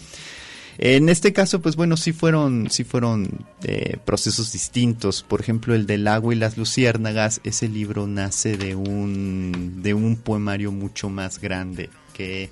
En 0.78 1.08
este 1.08 1.32
caso, 1.32 1.60
pues 1.60 1.76
bueno, 1.76 1.96
sí 1.96 2.12
fueron, 2.12 2.70
sí 2.70 2.84
fueron 2.84 3.46
eh, 3.62 3.98
procesos 4.04 4.52
distintos. 4.52 5.22
Por 5.22 5.40
ejemplo, 5.40 5.74
el 5.74 5.86
del 5.86 6.06
agua 6.08 6.34
y 6.34 6.38
las 6.38 6.56
luciérnagas, 6.56 7.40
ese 7.44 7.68
libro 7.68 8.06
nace 8.06 8.56
de 8.56 8.74
un, 8.74 9.82
de 9.82 9.94
un 9.94 10.16
poemario 10.16 10.72
mucho 10.72 11.10
más 11.10 11.40
grande 11.40 11.90
que, 12.14 12.50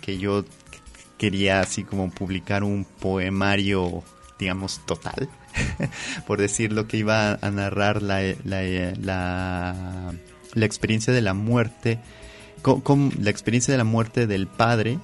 que 0.00 0.18
yo 0.18 0.44
quería 1.20 1.60
así 1.60 1.84
como 1.84 2.10
publicar 2.10 2.64
un 2.64 2.84
poemario, 2.84 4.02
digamos, 4.38 4.80
total, 4.86 5.28
por 6.26 6.40
decir 6.40 6.72
lo 6.72 6.88
que 6.88 6.96
iba 6.96 7.34
a 7.34 7.50
narrar 7.50 8.00
la, 8.00 8.22
la, 8.44 8.62
la, 9.00 10.14
la 10.54 10.64
experiencia 10.64 11.12
de 11.12 11.20
la 11.20 11.34
muerte, 11.34 11.98
con, 12.62 13.12
la 13.20 13.30
experiencia 13.30 13.72
de 13.72 13.78
la 13.78 13.84
muerte 13.84 14.26
del 14.26 14.46
padre 14.46 14.98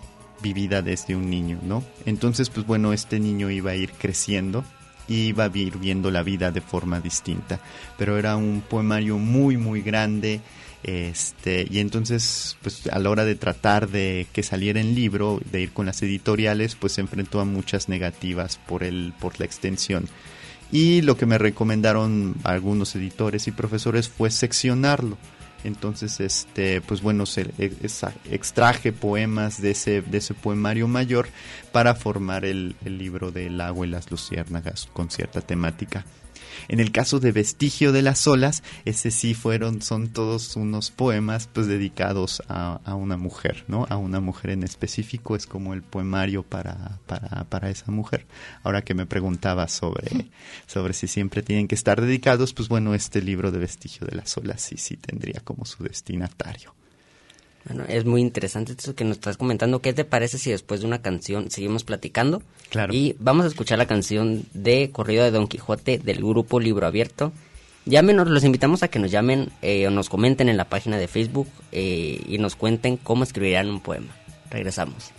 vivida 0.53 0.83
desde 0.83 1.17
un 1.17 1.29
niño, 1.29 1.59
¿no? 1.63 1.83
Entonces, 2.05 2.51
pues 2.51 2.67
bueno, 2.67 2.93
este 2.93 3.19
niño 3.19 3.51
iba 3.51 3.73
a 3.73 3.75
ir 3.75 3.91
creciendo 3.91 4.65
y 5.09 5.29
iba 5.29 5.45
a 5.45 5.57
ir 5.57 5.79
viendo 5.79 6.11
la 6.11 6.23
vida 6.23 6.53
de 6.53 6.61
forma 6.61 7.01
distinta. 7.01 7.59
Pero 7.99 8.17
era 8.17 8.37
un 8.37 8.63
poemario 8.69 9.19
muy, 9.19 9.57
muy 9.57 9.83
grande. 9.83 10.41
Este, 10.85 11.67
y 11.69 11.81
entonces, 11.81 12.57
pues 12.63 12.87
a 12.87 12.99
la 13.01 13.11
hora 13.11 13.25
de 13.25 13.35
tratar 13.35 13.89
de 13.89 14.29
que 14.33 14.45
saliera 14.45 14.81
en 14.81 14.95
libro, 14.95 15.41
de 15.51 15.63
ir 15.63 15.73
con 15.73 15.87
las 15.87 16.01
editoriales, 16.03 16.77
pues 16.77 16.93
se 16.93 17.01
enfrentó 17.01 17.41
a 17.41 17.45
muchas 17.45 17.89
negativas 17.89 18.61
por 18.69 18.85
el, 18.85 19.15
por 19.19 19.41
la 19.41 19.47
extensión. 19.47 20.09
Y 20.71 21.03
lo 21.03 21.17
que 21.17 21.27
me 21.27 21.39
recomendaron 21.39 22.37
algunos 22.45 22.95
editores 22.95 23.49
y 23.49 23.53
profesores 23.53 24.09
fue 24.09 24.31
seccionarlo 24.31 25.17
entonces, 25.65 26.21
este, 26.21 26.81
pues 26.81 27.03
bueno, 27.03 27.27
se, 27.27 27.53
e, 27.59 27.73
extraje 28.31 28.93
poemas 28.93 29.61
de 29.61 29.73
ese, 29.73 30.03
de 30.03 30.19
ese 30.19 30.35
poemario 30.35 30.89
mayor 30.89 31.29
para 31.73 31.95
formar 31.95 32.45
el, 32.45 32.77
libro 32.85 33.31
del 33.31 33.61
agua 33.61 33.87
y 33.87 33.91
las 33.91 34.11
luciérnagas 34.11 34.89
con 34.93 35.11
cierta 35.11 35.41
temática. 35.41 36.05
En 36.69 36.81
el 36.81 36.93
caso 36.93 37.21
de 37.21 37.33
Vestigio 37.33 37.93
de 37.93 38.03
las 38.03 38.27
Olas, 38.27 38.63
ese 38.85 39.11
sí 39.11 39.35
fueron, 39.35 39.83
son 39.83 40.09
todos 40.09 40.57
unos 40.57 40.91
poemas 40.91 41.49
pues 41.53 41.67
dedicados 41.67 42.43
a, 42.49 42.81
a 42.85 42.95
una 42.95 43.17
mujer, 43.17 43.65
¿no? 43.69 43.87
A 43.89 43.97
una 43.97 44.21
mujer 44.21 44.51
en 44.51 44.63
específico, 44.63 45.37
es 45.37 45.47
como 45.47 45.75
el 45.75 45.83
poemario 45.83 46.43
para, 46.43 46.99
para, 47.07 47.45
para 47.45 47.71
esa 47.71 47.91
mujer. 47.91 48.27
Ahora 48.63 48.83
que 48.83 48.95
me 48.95 49.07
preguntaba 49.07 49.69
sobre, 49.69 50.31
sobre 50.67 50.95
si 50.95 51.09
siempre 51.09 51.43
tienen 51.43 51.69
que 51.69 51.75
estar 51.75 52.01
dedicados, 52.01 52.53
pues 52.53 52.69
bueno, 52.69 52.95
este 52.95 53.23
libro 53.23 53.51
de 53.51 53.59
Vestigio 53.59 54.07
de 54.07 54.17
las 54.17 54.37
Olas 54.37 54.61
sí, 54.63 54.77
sí 54.77 54.97
tendría 54.97 55.41
como 55.41 55.65
su 55.65 55.83
destinatario. 55.83 56.75
Bueno, 57.67 57.85
es 57.89 58.05
muy 58.05 58.21
interesante 58.21 58.73
esto 58.73 58.95
que 58.95 59.05
nos 59.05 59.17
estás 59.17 59.37
comentando. 59.37 59.81
¿Qué 59.81 59.93
te 59.93 60.05
parece 60.05 60.39
si 60.39 60.51
después 60.51 60.81
de 60.81 60.87
una 60.87 61.03
canción 61.03 61.51
seguimos 61.51 61.83
platicando? 61.83 62.41
Claro. 62.71 62.95
Y 62.95 63.17
vamos 63.19 63.45
a 63.45 63.49
escuchar 63.49 63.79
la 63.79 63.87
canción 63.87 64.45
de 64.55 64.91
Corrido 64.93 65.25
de 65.25 65.33
Don 65.33 65.49
Quijote 65.49 65.99
del 65.99 66.19
grupo 66.19 66.61
Libro 66.61 66.87
Abierto. 66.87 67.33
Llámenos, 67.85 68.29
los 68.29 68.45
invitamos 68.45 68.85
a 68.85 68.89
que 68.89 69.01
nos 69.01 69.11
llamen 69.11 69.51
eh, 69.63 69.87
o 69.89 69.91
nos 69.91 70.09
comenten 70.09 70.49
en 70.49 70.57
la 70.57 70.69
página 70.69 70.97
de 70.97 71.09
Facebook 71.09 71.49
eh, 71.73 72.23
y 72.27 72.39
nos 72.39 72.55
cuenten 72.55 72.97
cómo 72.97 73.25
escribirán 73.25 73.69
un 73.69 73.81
poema. 73.81 74.15
Regresamos. 74.51 75.13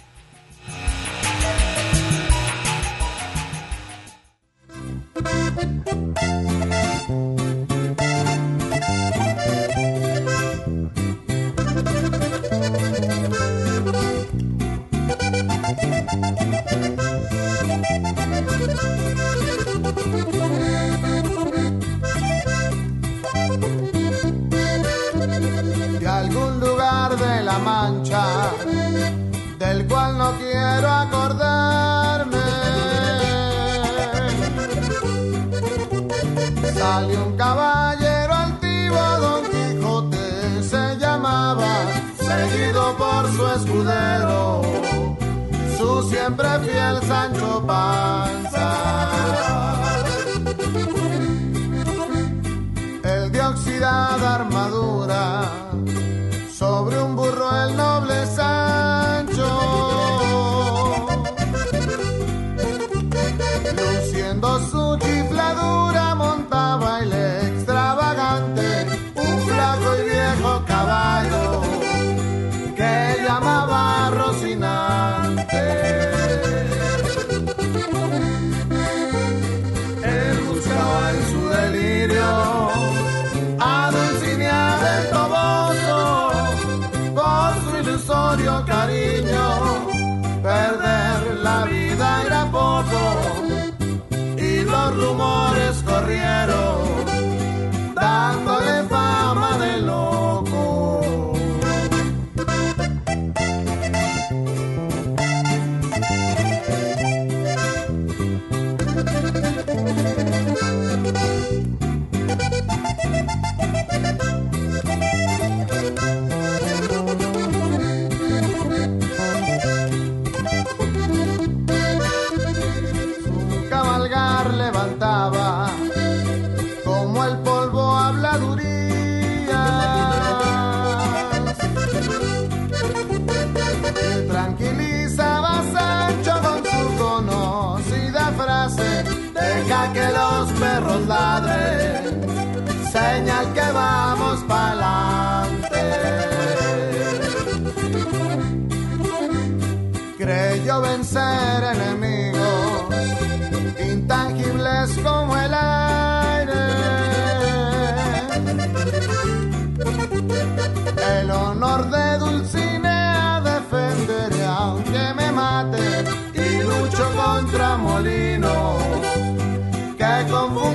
Que 170.17 170.31
confundió 170.31 170.66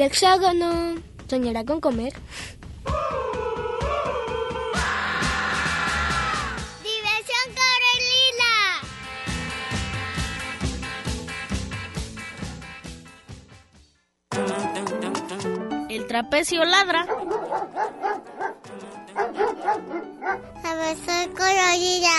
El 0.00 0.06
hexágono 0.06 0.94
soñará 1.28 1.62
con 1.62 1.78
comer. 1.78 2.14
Diversión 6.82 7.46
Corelina. 7.60 8.54
El 15.90 16.06
trapecio 16.06 16.64
ladra. 16.64 17.06
Diversión 20.64 21.28
colorida. 21.36 22.18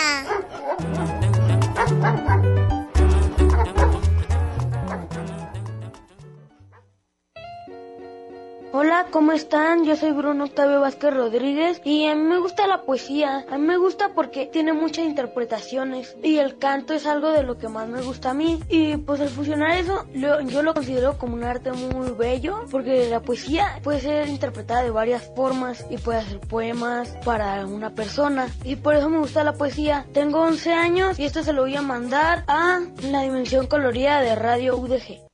Hola, 8.74 9.06
¿cómo 9.10 9.22
¿cómo 9.22 9.30
están? 9.34 9.84
Yo 9.84 9.94
soy 9.94 10.10
Bruno 10.10 10.42
Octavio 10.46 10.80
Vázquez 10.80 11.14
Rodríguez 11.14 11.80
y 11.84 12.06
a 12.06 12.16
mí 12.16 12.22
me 12.22 12.40
gusta 12.40 12.66
la 12.66 12.82
poesía. 12.82 13.46
A 13.48 13.56
mí 13.56 13.64
me 13.64 13.76
gusta 13.76 14.14
porque 14.16 14.46
tiene 14.46 14.72
muchas 14.72 15.04
interpretaciones 15.04 16.16
y 16.24 16.38
el 16.38 16.58
canto 16.58 16.92
es 16.92 17.06
algo 17.06 17.30
de 17.30 17.44
lo 17.44 17.56
que 17.56 17.68
más 17.68 17.88
me 17.88 18.02
gusta 18.02 18.30
a 18.30 18.34
mí. 18.34 18.58
Y 18.68 18.96
pues 18.96 19.20
al 19.20 19.28
fusionar 19.28 19.78
eso, 19.78 20.04
yo 20.12 20.62
lo 20.64 20.74
considero 20.74 21.18
como 21.18 21.34
un 21.34 21.44
arte 21.44 21.70
muy 21.70 22.10
bello 22.10 22.64
porque 22.68 23.08
la 23.08 23.20
poesía 23.20 23.78
puede 23.84 24.00
ser 24.00 24.28
interpretada 24.28 24.82
de 24.82 24.90
varias 24.90 25.30
formas 25.36 25.86
y 25.88 25.98
puede 25.98 26.18
hacer 26.18 26.40
poemas 26.40 27.16
para 27.24 27.64
una 27.64 27.94
persona. 27.94 28.48
Y 28.64 28.74
por 28.74 28.96
eso 28.96 29.08
me 29.08 29.18
gusta 29.18 29.44
la 29.44 29.52
poesía. 29.52 30.04
Tengo 30.12 30.40
11 30.40 30.72
años 30.72 31.16
y 31.20 31.26
esto 31.26 31.44
se 31.44 31.52
lo 31.52 31.62
voy 31.62 31.76
a 31.76 31.82
mandar 31.82 32.42
a 32.48 32.80
la 33.02 33.22
dimensión 33.22 33.68
colorida 33.68 34.20
de 34.20 34.34
Radio 34.34 34.76
UDG. 34.76 35.31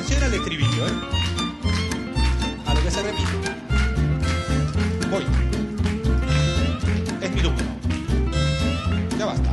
Atención 0.00 0.22
al 0.22 0.32
estribillo, 0.32 0.86
¿eh? 0.86 0.92
A 2.64 2.72
lo 2.72 2.82
que 2.82 2.90
se 2.90 3.02
repite. 3.02 3.28
Voy. 5.10 5.26
Es 7.20 7.30
mi 7.30 7.42
turno. 7.42 7.58
Ya 9.18 9.26
basta. 9.26 9.50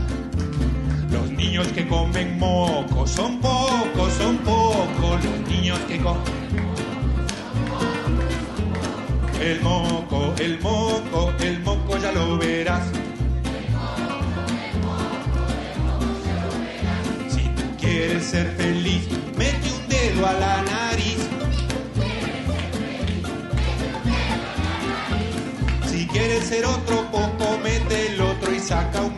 Los 1.12 1.31
niños 1.31 1.67
que 1.73 1.86
comen 1.86 2.39
moco 2.39 3.05
son 3.05 3.41
pocos, 3.41 4.13
son 4.13 4.38
pocos. 4.38 5.21
Los 5.25 5.49
niños 5.49 5.79
que 5.79 5.97
comen 5.97 6.38
el 9.41 9.62
moco, 9.62 10.33
el 10.39 10.62
moco, 10.62 11.33
el 11.41 11.60
moco 11.60 11.97
ya 11.97 12.13
lo 12.13 12.38
verás. 12.38 12.66
La 20.34 20.62
nariz. 20.63 21.18
Si 25.90 26.08
quieres 26.08 26.46
ser 26.46 26.66
otro 26.66 27.10
poco, 27.12 27.58
mete 27.63 28.13
el 28.13 28.22
otro 28.22 28.54
y 28.54 28.60
saca 28.60 29.02
un 29.02 29.16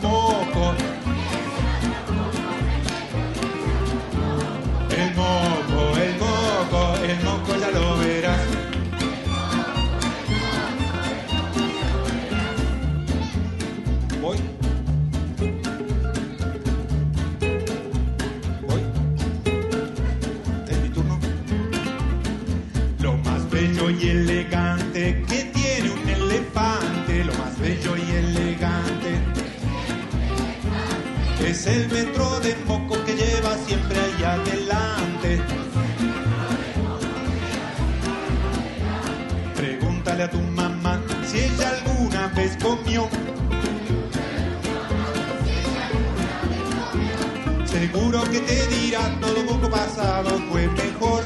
dirá 49.00 49.20
todo 49.20 49.46
poco 49.46 49.70
pasado 49.70 50.30
fue 50.50 50.68
mejor. 50.68 51.24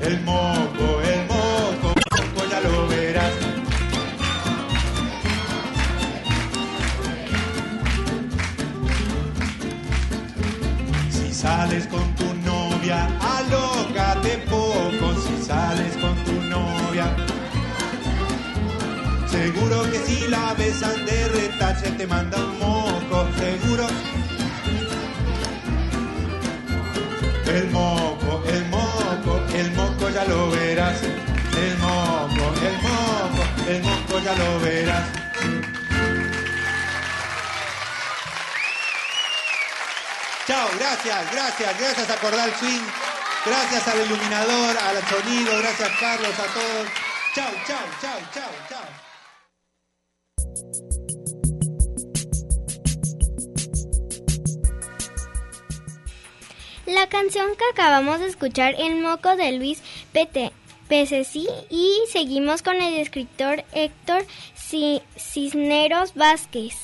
El 0.00 0.20
moco, 0.22 1.00
el 1.00 1.26
moco, 1.26 1.94
moco 2.10 2.46
ya 2.50 2.60
lo 2.60 2.88
verás. 2.88 3.32
Si 11.10 11.32
sales 11.32 11.86
con 11.86 12.14
tu 12.16 12.34
novia, 12.44 13.08
alócate 13.20 14.38
poco. 14.50 14.63
Seguro 19.44 19.82
que 19.90 19.98
si 19.98 20.26
la 20.28 20.54
besan 20.54 21.04
de 21.04 21.28
retache 21.28 21.90
te 21.98 22.06
manda 22.06 22.38
un 22.38 22.58
moco. 22.58 23.28
Seguro. 23.38 23.86
El 27.46 27.66
moco, 27.70 28.42
el 28.54 28.64
moco, 28.76 29.32
el 29.60 29.70
moco 29.72 30.08
ya 30.08 30.24
lo 30.24 30.50
verás. 30.50 30.98
El 31.64 31.74
moco, 31.84 32.44
el 32.68 32.76
moco, 32.86 33.42
el 33.68 33.82
moco 33.82 34.14
ya 34.24 34.34
lo 34.34 34.60
verás. 34.60 35.06
Chao, 40.46 40.68
gracias, 40.78 41.32
gracias, 41.32 41.78
gracias 41.78 42.10
a 42.10 42.16
Cordal 42.16 42.52
Swing, 42.58 42.84
gracias 43.46 43.88
al 43.88 43.98
iluminador, 44.06 44.76
al 44.76 44.98
sonido, 45.08 45.58
gracias 45.58 45.90
Carlos, 46.00 46.34
a 46.38 46.46
todos. 46.56 46.86
Chao, 47.34 47.52
chao, 47.66 47.86
chao, 48.00 48.18
chao, 48.32 48.50
chao. 48.68 49.13
La 56.86 57.08
canción 57.08 57.46
que 57.56 57.64
acabamos 57.72 58.20
de 58.20 58.26
escuchar, 58.26 58.74
El 58.78 59.00
Moco 59.00 59.36
de 59.36 59.52
Luis 59.52 59.80
Pete, 60.12 60.52
PCC, 60.88 61.46
y 61.70 61.98
seguimos 62.12 62.62
con 62.62 62.76
el 62.76 62.94
escritor 62.98 63.64
Héctor 63.72 64.26
Ci- 64.56 65.00
Cisneros 65.16 66.14
Vázquez. 66.14 66.74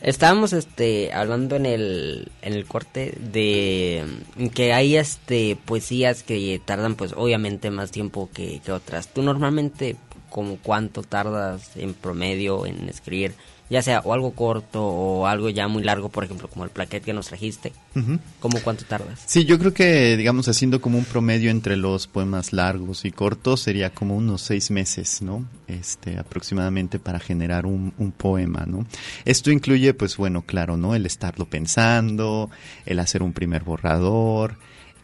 Estábamos 0.00 0.52
este 0.52 1.12
hablando 1.12 1.56
en 1.56 1.66
el 1.66 2.30
en 2.42 2.52
el 2.52 2.66
corte 2.66 3.14
de 3.18 4.04
mm, 4.36 4.46
que 4.48 4.72
hay 4.72 4.96
este 4.96 5.56
poesías 5.64 6.22
que 6.22 6.60
tardan 6.64 6.94
pues 6.96 7.12
obviamente 7.16 7.70
más 7.70 7.90
tiempo 7.90 8.28
que, 8.32 8.60
que 8.64 8.72
otras. 8.72 9.08
Tú 9.08 9.22
normalmente 9.22 9.96
como 10.30 10.58
cuánto 10.58 11.02
tardas 11.02 11.76
en 11.76 11.94
promedio 11.94 12.66
en 12.66 12.88
escribir, 12.88 13.34
ya 13.68 13.82
sea 13.82 14.00
o 14.00 14.12
algo 14.12 14.32
corto 14.32 14.84
o 14.84 15.26
algo 15.26 15.50
ya 15.50 15.68
muy 15.68 15.82
largo, 15.82 16.08
por 16.08 16.24
ejemplo, 16.24 16.48
como 16.48 16.64
el 16.64 16.70
plaquet 16.70 17.04
que 17.04 17.12
nos 17.12 17.28
trajiste. 17.28 17.72
Ujú. 17.94 18.18
¿Cómo 18.40 18.60
cuánto 18.60 18.84
tardas? 18.84 19.22
Sí, 19.26 19.44
yo 19.44 19.58
creo 19.58 19.74
que, 19.74 20.16
digamos, 20.16 20.48
haciendo 20.48 20.80
como 20.80 20.98
un 20.98 21.04
promedio 21.04 21.50
entre 21.50 21.76
los 21.76 22.06
poemas 22.06 22.52
largos 22.52 23.04
y 23.04 23.10
cortos, 23.10 23.60
sería 23.60 23.90
como 23.90 24.16
unos 24.16 24.42
seis 24.42 24.70
meses, 24.70 25.22
¿no? 25.22 25.44
Este, 25.66 26.18
aproximadamente 26.18 26.98
para 26.98 27.18
generar 27.18 27.66
un, 27.66 27.92
un 27.98 28.12
poema, 28.12 28.64
¿no? 28.66 28.86
Esto 29.24 29.50
incluye, 29.50 29.94
pues 29.94 30.16
bueno, 30.16 30.42
claro, 30.42 30.76
¿no? 30.76 30.94
El 30.94 31.06
estarlo 31.06 31.46
pensando, 31.46 32.50
el 32.84 32.98
hacer 33.00 33.22
un 33.22 33.32
primer 33.32 33.64
borrador, 33.64 34.58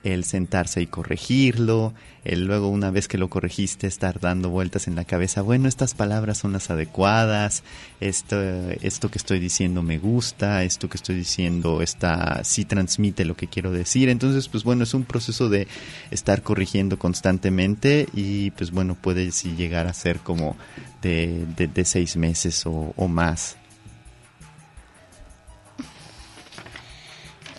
el 0.05 0.25
sentarse 0.25 0.83
y 0.83 0.87
corregirlo, 0.87 1.95
el 2.25 2.45
luego 2.45 2.69
una 2.69 2.91
vez 2.91 3.09
que 3.09 3.19
lo 3.19 3.29
corregiste 3.29 3.87
estar 3.87 4.21
dando 4.21 4.51
vueltas 4.51 4.88
en 4.88 4.95
la 4.95 5.05
cabeza, 5.05 5.43
bueno, 5.43 5.69
estas 5.69 5.95
palabras 5.95 6.38
son 6.38 6.53
las 6.53 6.71
adecuadas, 6.71 7.62
esto, 8.01 8.41
esto 8.83 9.11
que 9.11 9.19
estoy 9.19 9.38
diciendo 9.38 9.83
me 9.83 9.99
gusta, 9.99 10.65
esto 10.65 10.88
que 10.88 10.97
estoy 10.97 11.17
diciendo 11.17 11.83
está, 11.83 12.43
sí 12.45 12.65
transmite 12.65 13.25
lo 13.25 13.37
que 13.37 13.49
quiero 13.49 13.71
decir, 13.71 14.09
entonces 14.09 14.49
pues 14.49 14.65
bueno, 14.65 14.85
es 14.85 14.95
un 14.95 15.05
proceso 15.05 15.49
de 15.49 15.67
estar 16.11 16.43
corrigiendo 16.43 16.99
constantemente 16.99 18.09
y 18.12 18.51
pues 18.53 18.71
bueno, 18.71 18.97
puede 19.01 19.31
llegar 19.31 19.87
a 19.87 19.93
ser 19.93 20.19
como 20.19 20.57
de, 21.01 21.47
de, 21.57 21.67
de 21.69 21.85
seis 21.85 22.17
meses 22.17 22.62
o 22.67 23.09
más. 23.09 23.57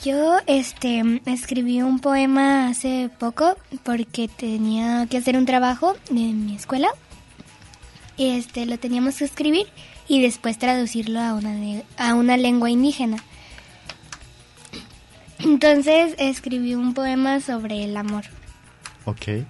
Yo 0.04 0.38
este 0.48 1.22
escribí 1.26 1.82
un 1.82 2.00
poema 2.00 2.68
hace 2.68 3.10
poco 3.20 3.56
porque 3.84 4.28
tenía 4.28 5.08
que 5.10 5.18
hacer 5.18 5.38
un 5.38 5.46
trabajo 5.46 5.96
en 6.10 6.46
mi 6.46 6.56
escuela. 6.56 6.90
Y 8.18 8.32
este 8.32 8.66
lo 8.66 8.78
teníamos 8.78 9.18
que 9.18 9.24
escribir 9.24 9.68
y 10.10 10.22
después 10.22 10.60
traducirlo 10.60 11.22
a 11.22 11.34
una 11.36 11.82
a 11.98 12.16
una 12.16 12.36
lengua 12.36 12.70
indígena. 12.70 13.24
Entonces 15.40 16.16
escribí 16.18 16.76
un 16.76 16.94
poema 16.94 17.40
sobre 17.40 17.86
el 17.86 17.96
amor. 17.96 18.26
Ok. 19.06 19.46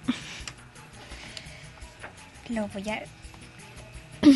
Lo 2.49 2.67
voy 2.67 2.89
a 2.89 3.03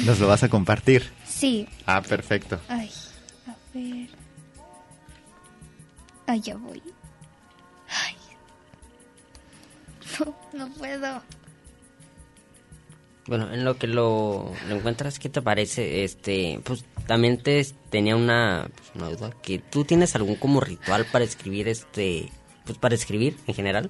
¿Nos 0.05 0.19
lo 0.19 0.27
vas 0.27 0.41
a 0.41 0.49
compartir? 0.49 1.11
Sí. 1.25 1.67
Ah, 1.85 2.01
perfecto. 2.01 2.59
Ay, 2.67 2.89
a 3.47 3.55
ver. 3.73 4.16
Ya 6.35 6.55
voy. 6.55 6.81
Ay. 7.87 8.15
No, 10.19 10.35
no 10.53 10.73
puedo. 10.73 11.23
Bueno, 13.27 13.53
en 13.53 13.65
lo 13.65 13.77
que 13.77 13.87
lo, 13.87 14.53
lo 14.69 14.75
encuentras, 14.75 15.19
¿qué 15.19 15.29
te 15.29 15.41
parece? 15.41 16.03
Este, 16.05 16.61
pues 16.63 16.85
también 17.07 17.37
te 17.37 17.65
tenía 17.89 18.15
una, 18.15 18.69
pues, 18.73 18.91
una 18.95 19.09
duda, 19.09 19.31
que 19.41 19.59
tú 19.59 19.83
tienes 19.83 20.15
algún 20.15 20.35
como 20.35 20.61
ritual 20.61 21.05
para 21.11 21.25
escribir 21.25 21.67
este, 21.67 22.31
pues 22.65 22.77
para 22.77 22.95
escribir 22.95 23.35
en 23.47 23.53
general. 23.53 23.89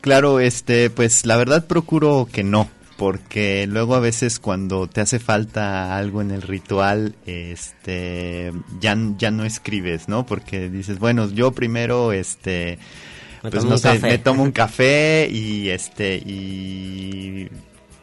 Claro, 0.00 0.40
este, 0.40 0.88
pues 0.90 1.26
la 1.26 1.36
verdad 1.36 1.66
procuro 1.66 2.26
que 2.30 2.42
no, 2.42 2.68
porque 2.96 3.66
luego 3.66 3.94
a 3.94 4.00
veces 4.00 4.38
cuando 4.38 4.86
te 4.86 5.00
hace 5.00 5.18
falta 5.18 5.96
algo 5.96 6.20
en 6.20 6.30
el 6.30 6.42
ritual, 6.42 7.14
este, 7.26 8.52
ya, 8.80 8.96
ya 9.18 9.30
no 9.30 9.44
escribes, 9.44 10.08
¿no? 10.08 10.26
Porque 10.26 10.70
dices, 10.70 10.98
bueno, 10.98 11.28
yo 11.30 11.52
primero, 11.52 12.12
este, 12.12 12.78
pues 13.42 13.64
no 13.64 13.78
sé, 13.78 13.98
me 13.98 14.18
tomo 14.18 14.42
un 14.42 14.52
café 14.52 15.28
y 15.30 15.70
este, 15.70 16.16
y 16.16 17.48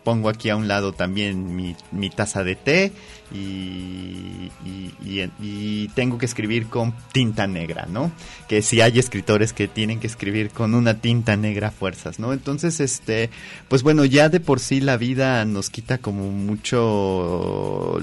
pongo 0.03 0.29
aquí 0.29 0.49
a 0.49 0.55
un 0.55 0.67
lado 0.67 0.93
también 0.93 1.55
mi, 1.55 1.75
mi 1.91 2.09
taza 2.09 2.43
de 2.43 2.55
té 2.55 2.91
y, 3.33 4.51
y, 4.65 5.87
tengo 5.95 6.17
que 6.17 6.25
escribir 6.25 6.67
con 6.67 6.93
tinta 7.11 7.47
negra, 7.47 7.87
¿no? 7.89 8.11
Que 8.47 8.61
si 8.61 8.81
hay 8.81 8.99
escritores 8.99 9.53
que 9.53 9.67
tienen 9.67 9.99
que 9.99 10.07
escribir 10.07 10.49
con 10.49 10.73
una 10.73 10.95
tinta 10.95 11.37
negra 11.37 11.71
fuerzas, 11.71 12.19
¿no? 12.19 12.33
Entonces, 12.33 12.79
este, 12.79 13.29
pues 13.67 13.83
bueno, 13.83 14.05
ya 14.05 14.29
de 14.29 14.39
por 14.39 14.59
sí 14.59 14.81
la 14.81 14.97
vida 14.97 15.45
nos 15.45 15.69
quita 15.69 15.97
como 15.97 16.29
mucho 16.31 18.01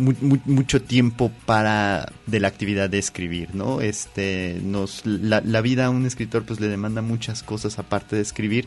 mucho 0.00 0.82
tiempo 0.82 1.30
para 1.46 2.12
de 2.26 2.40
la 2.40 2.48
actividad 2.48 2.90
de 2.90 2.98
escribir, 2.98 3.54
¿no? 3.54 3.80
Este, 3.80 4.60
nos, 4.64 5.04
la, 5.04 5.40
la, 5.40 5.60
vida 5.60 5.86
a 5.86 5.90
un 5.90 6.06
escritor 6.06 6.44
pues 6.44 6.60
le 6.60 6.68
demanda 6.68 7.02
muchas 7.02 7.42
cosas 7.42 7.78
aparte 7.78 8.16
de 8.16 8.22
escribir 8.22 8.66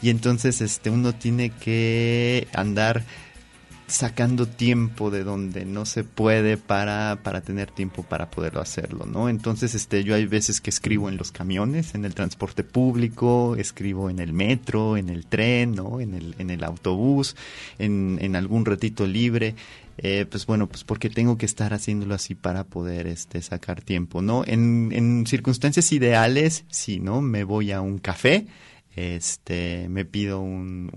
y 0.00 0.10
entonces 0.10 0.60
este, 0.60 0.90
uno 0.90 1.14
tiene 1.14 1.50
que 1.50 2.48
andar 2.54 3.04
sacando 3.88 4.46
tiempo 4.46 5.10
de 5.10 5.24
donde 5.24 5.64
no 5.64 5.86
se 5.86 6.04
puede 6.04 6.58
para, 6.58 7.20
para 7.22 7.40
tener 7.40 7.70
tiempo 7.70 8.02
para 8.02 8.30
poderlo 8.30 8.60
hacerlo, 8.60 9.06
¿no? 9.06 9.28
Entonces, 9.28 9.74
este, 9.74 10.04
yo 10.04 10.14
hay 10.14 10.26
veces 10.26 10.60
que 10.60 10.70
escribo 10.70 11.08
en 11.08 11.16
los 11.16 11.32
camiones, 11.32 11.94
en 11.94 12.04
el 12.04 12.14
transporte 12.14 12.64
público, 12.64 13.56
escribo 13.56 14.10
en 14.10 14.18
el 14.18 14.32
metro, 14.34 14.96
en 14.98 15.08
el 15.08 15.26
tren, 15.26 15.74
¿no? 15.74 16.00
En 16.00 16.14
el, 16.14 16.34
en 16.38 16.50
el 16.50 16.64
autobús, 16.64 17.34
en, 17.78 18.18
en 18.20 18.36
algún 18.36 18.66
ratito 18.66 19.06
libre. 19.06 19.54
Eh, 19.98 20.26
pues 20.30 20.46
bueno, 20.46 20.68
pues 20.68 20.84
porque 20.84 21.10
tengo 21.10 21.36
que 21.36 21.46
estar 21.46 21.74
haciéndolo 21.74 22.14
así 22.14 22.34
para 22.34 22.64
poder 22.64 23.06
este, 23.06 23.42
sacar 23.42 23.82
tiempo, 23.82 24.22
¿no? 24.22 24.44
En, 24.46 24.90
en 24.92 25.26
circunstancias 25.26 25.92
ideales, 25.92 26.64
sí, 26.70 27.00
¿no? 27.00 27.20
Me 27.20 27.42
voy 27.42 27.72
a 27.72 27.80
un 27.80 27.98
café, 27.98 28.46
este 28.98 29.88
me 29.88 30.04
pido 30.04 30.40
un, 30.40 30.90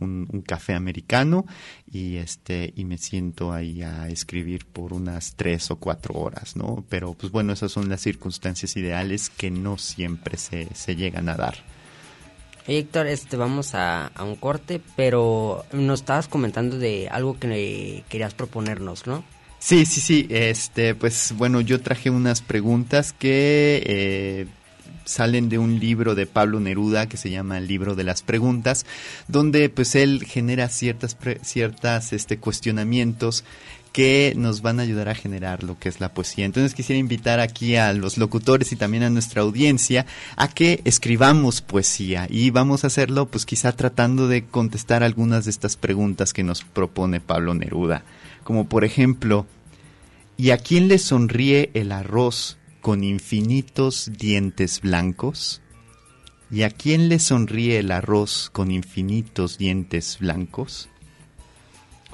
un, 0.00 0.42
café 0.42 0.74
americano 0.74 1.46
y 1.90 2.16
este 2.16 2.72
y 2.76 2.84
me 2.84 2.96
siento 2.96 3.52
ahí 3.52 3.82
a 3.82 4.08
escribir 4.08 4.64
por 4.66 4.92
unas 4.92 5.34
tres 5.34 5.70
o 5.70 5.76
cuatro 5.76 6.14
horas 6.14 6.56
no 6.56 6.84
pero 6.88 7.14
pues 7.14 7.32
bueno 7.32 7.52
esas 7.52 7.72
son 7.72 7.88
las 7.88 8.00
circunstancias 8.00 8.76
ideales 8.76 9.30
que 9.30 9.50
no 9.50 9.76
siempre 9.78 10.38
se, 10.38 10.68
se 10.74 10.96
llegan 10.96 11.28
a 11.28 11.34
dar 11.34 11.56
Héctor, 12.68 13.06
este, 13.06 13.36
vamos 13.36 13.74
a, 13.74 14.06
a 14.08 14.24
un 14.24 14.36
corte, 14.36 14.80
pero 14.94 15.64
nos 15.72 16.00
estabas 16.00 16.28
comentando 16.28 16.78
de 16.78 17.08
algo 17.08 17.38
que 17.38 18.04
querías 18.08 18.34
proponernos, 18.34 19.06
¿no? 19.06 19.24
Sí, 19.58 19.86
sí, 19.86 20.00
sí. 20.00 20.26
Este, 20.30 20.94
pues 20.94 21.34
bueno, 21.36 21.60
yo 21.60 21.80
traje 21.80 22.10
unas 22.10 22.42
preguntas 22.42 23.12
que 23.12 23.82
eh, 23.84 24.46
salen 25.04 25.48
de 25.48 25.58
un 25.58 25.80
libro 25.80 26.14
de 26.14 26.26
Pablo 26.26 26.60
Neruda 26.60 27.08
que 27.08 27.16
se 27.16 27.30
llama 27.30 27.58
El 27.58 27.66
libro 27.66 27.94
de 27.94 28.04
las 28.04 28.22
preguntas, 28.22 28.86
donde 29.26 29.68
pues 29.70 29.94
él 29.94 30.24
genera 30.24 30.68
ciertas 30.68 31.16
ciertas 31.42 32.12
este 32.12 32.38
cuestionamientos 32.38 33.44
que 33.92 34.32
nos 34.36 34.62
van 34.62 34.78
a 34.78 34.82
ayudar 34.82 35.08
a 35.08 35.14
generar 35.14 35.62
lo 35.62 35.78
que 35.78 35.88
es 35.88 36.00
la 36.00 36.12
poesía. 36.14 36.44
Entonces 36.44 36.74
quisiera 36.74 36.98
invitar 36.98 37.40
aquí 37.40 37.76
a 37.76 37.92
los 37.92 38.18
locutores 38.18 38.72
y 38.72 38.76
también 38.76 39.02
a 39.02 39.10
nuestra 39.10 39.42
audiencia 39.42 40.06
a 40.36 40.48
que 40.48 40.80
escribamos 40.84 41.62
poesía 41.62 42.26
y 42.30 42.50
vamos 42.50 42.84
a 42.84 42.88
hacerlo 42.88 43.26
pues 43.26 43.46
quizá 43.46 43.72
tratando 43.72 44.28
de 44.28 44.44
contestar 44.44 45.02
algunas 45.02 45.44
de 45.44 45.50
estas 45.50 45.76
preguntas 45.76 46.32
que 46.32 46.42
nos 46.42 46.62
propone 46.62 47.20
Pablo 47.20 47.54
Neruda, 47.54 48.04
como 48.44 48.68
por 48.68 48.84
ejemplo, 48.84 49.46
¿y 50.36 50.50
a 50.50 50.58
quién 50.58 50.88
le 50.88 50.98
sonríe 50.98 51.70
el 51.74 51.92
arroz 51.92 52.58
con 52.80 53.04
infinitos 53.04 54.10
dientes 54.16 54.80
blancos? 54.80 55.60
¿Y 56.50 56.62
a 56.62 56.70
quién 56.70 57.10
le 57.10 57.18
sonríe 57.18 57.78
el 57.78 57.90
arroz 57.90 58.48
con 58.50 58.70
infinitos 58.70 59.58
dientes 59.58 60.16
blancos? 60.18 60.88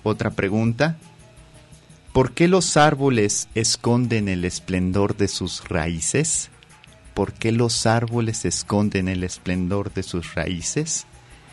Otra 0.03 0.31
pregunta. 0.31 0.99
¿Por 2.15 2.33
qué 2.33 2.49
los 2.49 2.79
árboles 2.79 3.49
esconden 3.55 4.29
el 4.29 4.47
esplendor 4.47 5.19
de 5.19 5.29
sus 5.29 5.69
raíces? 5.69 6.49
¿Por 7.13 7.35
qué 7.35 7.53
los 7.53 7.85
árboles 7.85 8.47
esconden 8.47 9.09
el 9.09 9.23
esplendor 9.23 9.93
de 9.93 10.03
sus 10.03 10.35
raíces? 10.35 11.05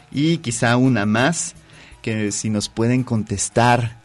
Y 0.10 0.38
quizá 0.38 0.78
una 0.78 1.06
más, 1.06 1.56
que 2.02 2.32
si 2.32 2.50
nos 2.50 2.70
pueden 2.70 3.04
contestar, 3.04 4.00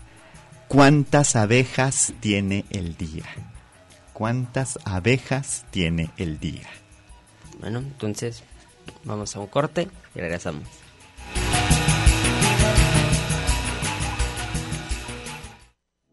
¿cuántas 0.67 1.37
abejas 1.37 2.13
tiene 2.21 2.65
el 2.71 2.97
día? 2.97 3.27
cuántas 4.17 4.79
abejas 4.87 5.67
tiene 5.71 6.11
el 6.17 6.41
día. 6.41 6.67
Bueno, 7.61 7.81
entonces 7.81 8.43
vamos 9.05 9.37
a 9.37 9.41
un 9.41 9.47
corte 9.47 9.89
y 10.15 10.21
regresamos. 10.21 10.86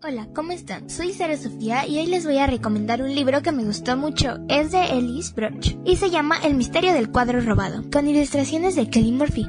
Hola, 0.05 0.27
¿cómo 0.35 0.51
están? 0.51 0.89
Soy 0.89 1.13
Sara 1.13 1.37
Sofía 1.37 1.87
y 1.87 1.97
hoy 1.97 2.07
les 2.07 2.25
voy 2.25 2.37
a 2.37 2.45
recomendar 2.45 3.01
un 3.01 3.15
libro 3.15 3.41
que 3.41 3.53
me 3.53 3.63
gustó 3.63 3.95
mucho. 3.95 4.37
Es 4.49 4.73
de 4.73 4.97
Elise 4.97 5.31
Broch 5.33 5.77
y 5.85 5.95
se 5.95 6.09
llama 6.09 6.35
El 6.43 6.55
misterio 6.55 6.91
del 6.91 7.09
cuadro 7.09 7.39
robado, 7.39 7.89
con 7.89 8.05
ilustraciones 8.05 8.75
de 8.75 8.89
Kelly 8.89 9.13
Murphy. 9.13 9.47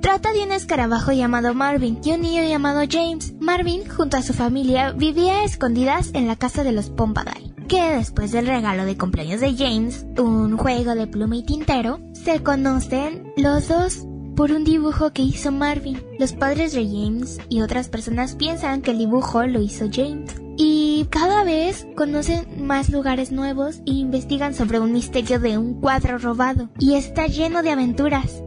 Trata 0.00 0.32
de 0.32 0.44
un 0.44 0.52
escarabajo 0.52 1.12
llamado 1.12 1.52
Marvin 1.52 2.00
y 2.02 2.12
un 2.12 2.22
niño 2.22 2.42
llamado 2.44 2.80
James. 2.90 3.34
Marvin, 3.40 3.86
junto 3.86 4.16
a 4.16 4.22
su 4.22 4.32
familia, 4.32 4.92
vivía 4.92 5.44
escondidas 5.44 6.12
en 6.14 6.28
la 6.28 6.36
casa 6.36 6.64
de 6.64 6.72
los 6.72 6.88
Pompadal, 6.88 7.54
que 7.68 7.82
después 7.82 8.32
del 8.32 8.46
regalo 8.46 8.86
de 8.86 8.96
cumpleaños 8.96 9.42
de 9.42 9.54
James, 9.54 10.06
un 10.16 10.56
juego 10.56 10.94
de 10.94 11.06
pluma 11.06 11.36
y 11.36 11.42
tintero, 11.42 12.00
se 12.14 12.42
conocen 12.42 13.30
los 13.36 13.68
dos 13.68 14.06
por 14.36 14.52
un 14.52 14.64
dibujo 14.64 15.12
que 15.12 15.22
hizo 15.22 15.52
Marvin. 15.52 16.02
Los 16.18 16.32
padres 16.32 16.72
de 16.72 16.84
James 16.84 17.38
y 17.48 17.62
otras 17.62 17.88
personas 17.88 18.34
piensan 18.34 18.82
que 18.82 18.92
el 18.92 18.98
dibujo 18.98 19.46
lo 19.46 19.60
hizo 19.60 19.86
James. 19.92 20.34
Y 20.56 21.06
cada 21.10 21.44
vez 21.44 21.86
conocen 21.96 22.66
más 22.66 22.90
lugares 22.90 23.32
nuevos 23.32 23.78
e 23.86 23.92
investigan 23.92 24.54
sobre 24.54 24.80
un 24.80 24.92
misterio 24.92 25.40
de 25.40 25.58
un 25.58 25.80
cuadro 25.80 26.18
robado. 26.18 26.68
Y 26.78 26.94
está 26.94 27.26
lleno 27.26 27.62
de 27.62 27.70
aventuras. 27.70 28.42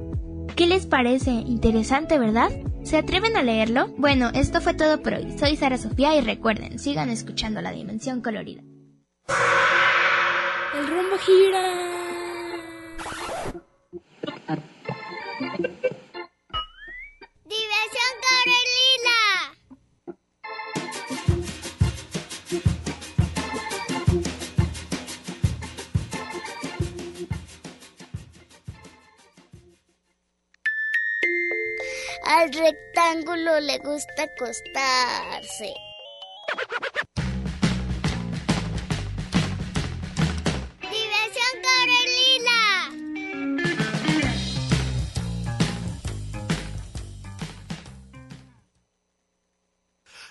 ¿Qué 0.55 0.67
les 0.67 0.85
parece? 0.85 1.31
Interesante, 1.31 2.17
¿verdad? 2.17 2.49
¿Se 2.83 2.97
atreven 2.97 3.35
a 3.35 3.43
leerlo? 3.43 3.87
Bueno, 3.97 4.29
esto 4.33 4.61
fue 4.61 4.73
todo 4.73 5.01
por 5.01 5.15
hoy. 5.15 5.35
Soy 5.37 5.57
Sara 5.57 5.77
Sofía 5.77 6.15
y 6.15 6.21
recuerden, 6.21 6.79
sigan 6.79 7.09
escuchando 7.09 7.61
La 7.61 7.71
Dimensión 7.71 8.21
Colorida. 8.21 8.61
El 10.77 10.87
rumbo 10.87 11.17
gira. 11.17 11.95
Al 32.45 32.53
rectángulo 32.53 33.59
le 33.59 33.79
gusta 33.79 34.21
acostarse. 34.21 35.73
Diversión 40.79 41.53
Corelila. 41.65 42.61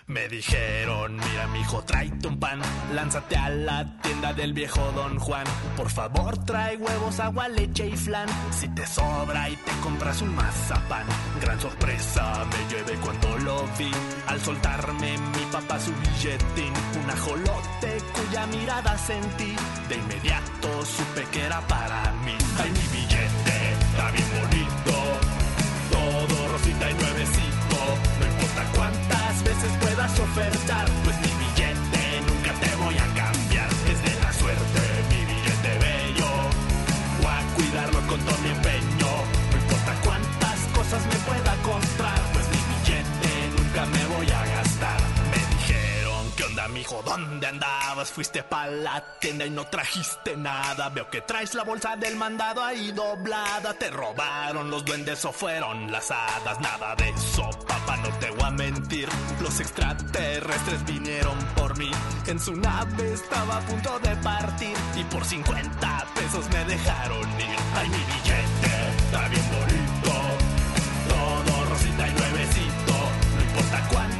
Me 0.06 0.28
dijeron, 0.28 1.23
mijo, 1.54 1.82
tráete 1.84 2.26
un 2.26 2.38
pan, 2.38 2.60
lánzate 2.92 3.36
a 3.36 3.48
la 3.48 3.84
tienda 4.02 4.32
del 4.32 4.52
viejo 4.52 4.80
Don 4.92 5.18
Juan. 5.18 5.46
Por 5.76 5.88
favor, 5.88 6.36
trae 6.44 6.76
huevos, 6.76 7.20
agua, 7.20 7.48
leche 7.48 7.86
y 7.86 7.96
flan. 7.96 8.28
Si 8.50 8.68
te 8.68 8.84
sobra 8.86 9.48
y 9.48 9.56
te 9.56 9.72
compras 9.82 10.20
un 10.20 10.34
mazapán. 10.34 11.06
Gran 11.40 11.58
sorpresa 11.60 12.44
me 12.44 12.74
llevé 12.74 12.94
cuando 13.00 13.38
lo 13.38 13.64
vi. 13.78 13.90
Al 14.26 14.40
soltarme 14.40 15.16
mi 15.16 15.44
papá 15.52 15.78
su 15.78 15.92
billetín, 15.92 16.72
un 17.02 17.10
ajolote 17.10 17.90
cuya 18.14 18.46
mirada 18.48 18.98
sentí. 18.98 19.54
De 19.88 19.94
inmediato 19.94 20.68
supe 20.84 21.22
que 21.32 21.40
era 21.40 21.60
para 21.68 22.12
mí. 22.24 22.36
Ay, 22.58 22.70
mi 22.70 22.98
billete, 22.98 23.56
está 23.90 24.10
bien 24.10 24.28
bonito. 24.40 24.94
Todo 25.94 26.48
rosita 26.48 26.90
y 26.90 26.94
nuevecito. 26.94 27.78
No 28.18 28.26
importa 28.26 28.62
cuántas 28.76 29.44
veces 29.44 29.72
puedas 29.80 30.20
ofertar, 30.20 30.86
pues 31.04 31.16
mi 31.20 31.43
te 32.60 32.76
voy 32.76 32.96
a 32.98 33.06
cambiar. 33.14 33.68
Es 33.90 34.02
de 34.02 34.20
la 34.20 34.32
suerte 34.32 34.80
mi 35.10 35.24
billete 35.24 35.78
bello. 35.78 36.30
Voy 37.18 37.32
a 37.32 37.54
cuidarlo 37.54 38.00
con 38.06 38.20
todo 38.20 38.38
mi 38.38 38.50
empeño. 38.50 39.10
No 39.50 39.56
importa 39.58 39.94
cuántas 40.04 40.58
cosas 40.74 41.06
me 41.06 41.16
pueda 41.28 41.56
comprar, 41.62 42.20
pues 42.32 42.46
mi 42.48 42.60
billete 42.74 43.32
nunca 43.56 43.86
me 43.86 44.06
voy 44.16 44.30
a 44.30 44.46
gastar. 44.56 45.00
Me 45.30 45.56
dijeron, 45.56 46.32
¿qué 46.36 46.44
onda, 46.44 46.68
mijo? 46.68 47.02
¿Dónde 47.04 47.46
andabas? 47.46 48.10
Fuiste 48.10 48.42
pa' 48.42 48.66
la 48.66 49.02
tienda 49.18 49.46
y 49.46 49.50
no 49.50 49.66
trajiste 49.66 50.36
nada. 50.36 50.88
Veo 50.90 51.08
que 51.10 51.22
traes 51.22 51.54
la 51.54 51.64
bolsa 51.64 51.96
del 51.96 52.16
mandado 52.16 52.62
ahí 52.62 52.92
doblada. 52.92 53.74
Te 53.74 53.90
robaron 53.90 54.70
los 54.70 54.84
duendes 54.84 55.24
o 55.24 55.32
fueron 55.32 55.90
las 55.90 56.10
hadas. 56.10 56.60
Nada 56.60 56.94
de 56.96 57.16
sopa 57.18 57.73
no 58.04 58.10
te 58.18 58.30
voy 58.30 58.42
a 58.42 58.50
mentir. 58.50 59.08
Los 59.40 59.60
extraterrestres 59.60 60.84
vinieron 60.84 61.36
por 61.56 61.76
mí. 61.78 61.90
En 62.26 62.38
su 62.38 62.54
nave 62.56 63.12
estaba 63.12 63.58
a 63.58 63.60
punto 63.60 63.98
de 64.00 64.14
partir. 64.16 64.76
Y 64.96 65.04
por 65.04 65.24
50 65.24 66.06
pesos 66.14 66.44
me 66.52 66.64
dejaron 66.64 67.28
ir. 67.40 67.56
Ay, 67.76 67.88
mi 67.88 68.02
billete 68.12 68.72
está 68.98 69.28
bien 69.28 69.46
bonito. 69.56 70.12
Todo 71.08 71.64
rosita 71.70 72.08
y 72.08 72.12
nuevecito. 72.12 72.94
No 73.36 73.42
importa 73.42 73.88
cuántas 73.90 74.13